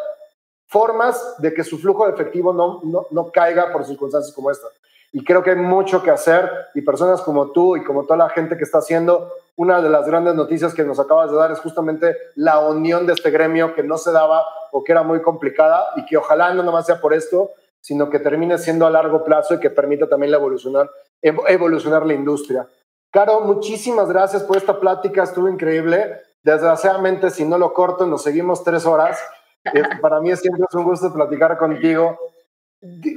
[0.65, 4.65] formas de que su flujo de efectivo no, no, no caiga por circunstancias como esta.
[5.11, 8.29] Y creo que hay mucho que hacer y personas como tú y como toda la
[8.29, 11.59] gente que está haciendo, una de las grandes noticias que nos acabas de dar es
[11.59, 15.89] justamente la unión de este gremio que no se daba o que era muy complicada
[15.95, 17.51] y que ojalá no nomás sea por esto,
[17.81, 20.89] sino que termine siendo a largo plazo y que permita también evolucionar,
[21.21, 22.67] evolucionar la industria.
[23.11, 26.21] Caro, muchísimas gracias por esta plática, estuvo increíble.
[26.43, 29.19] Desgraciadamente, si no lo corto, nos seguimos tres horas.
[29.73, 32.17] Eh, para mí siempre es un gusto platicar contigo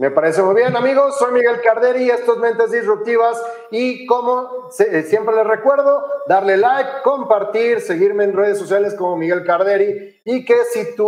[0.00, 1.18] Me parece muy bien, amigos.
[1.18, 3.38] Soy Miguel Carderi, esto es Mentes Disruptivas.
[3.70, 9.44] Y como eh, siempre les recuerdo, darle like, compartir, seguirme en redes sociales como Miguel
[9.44, 10.18] Carderi.
[10.24, 11.06] Y que si tú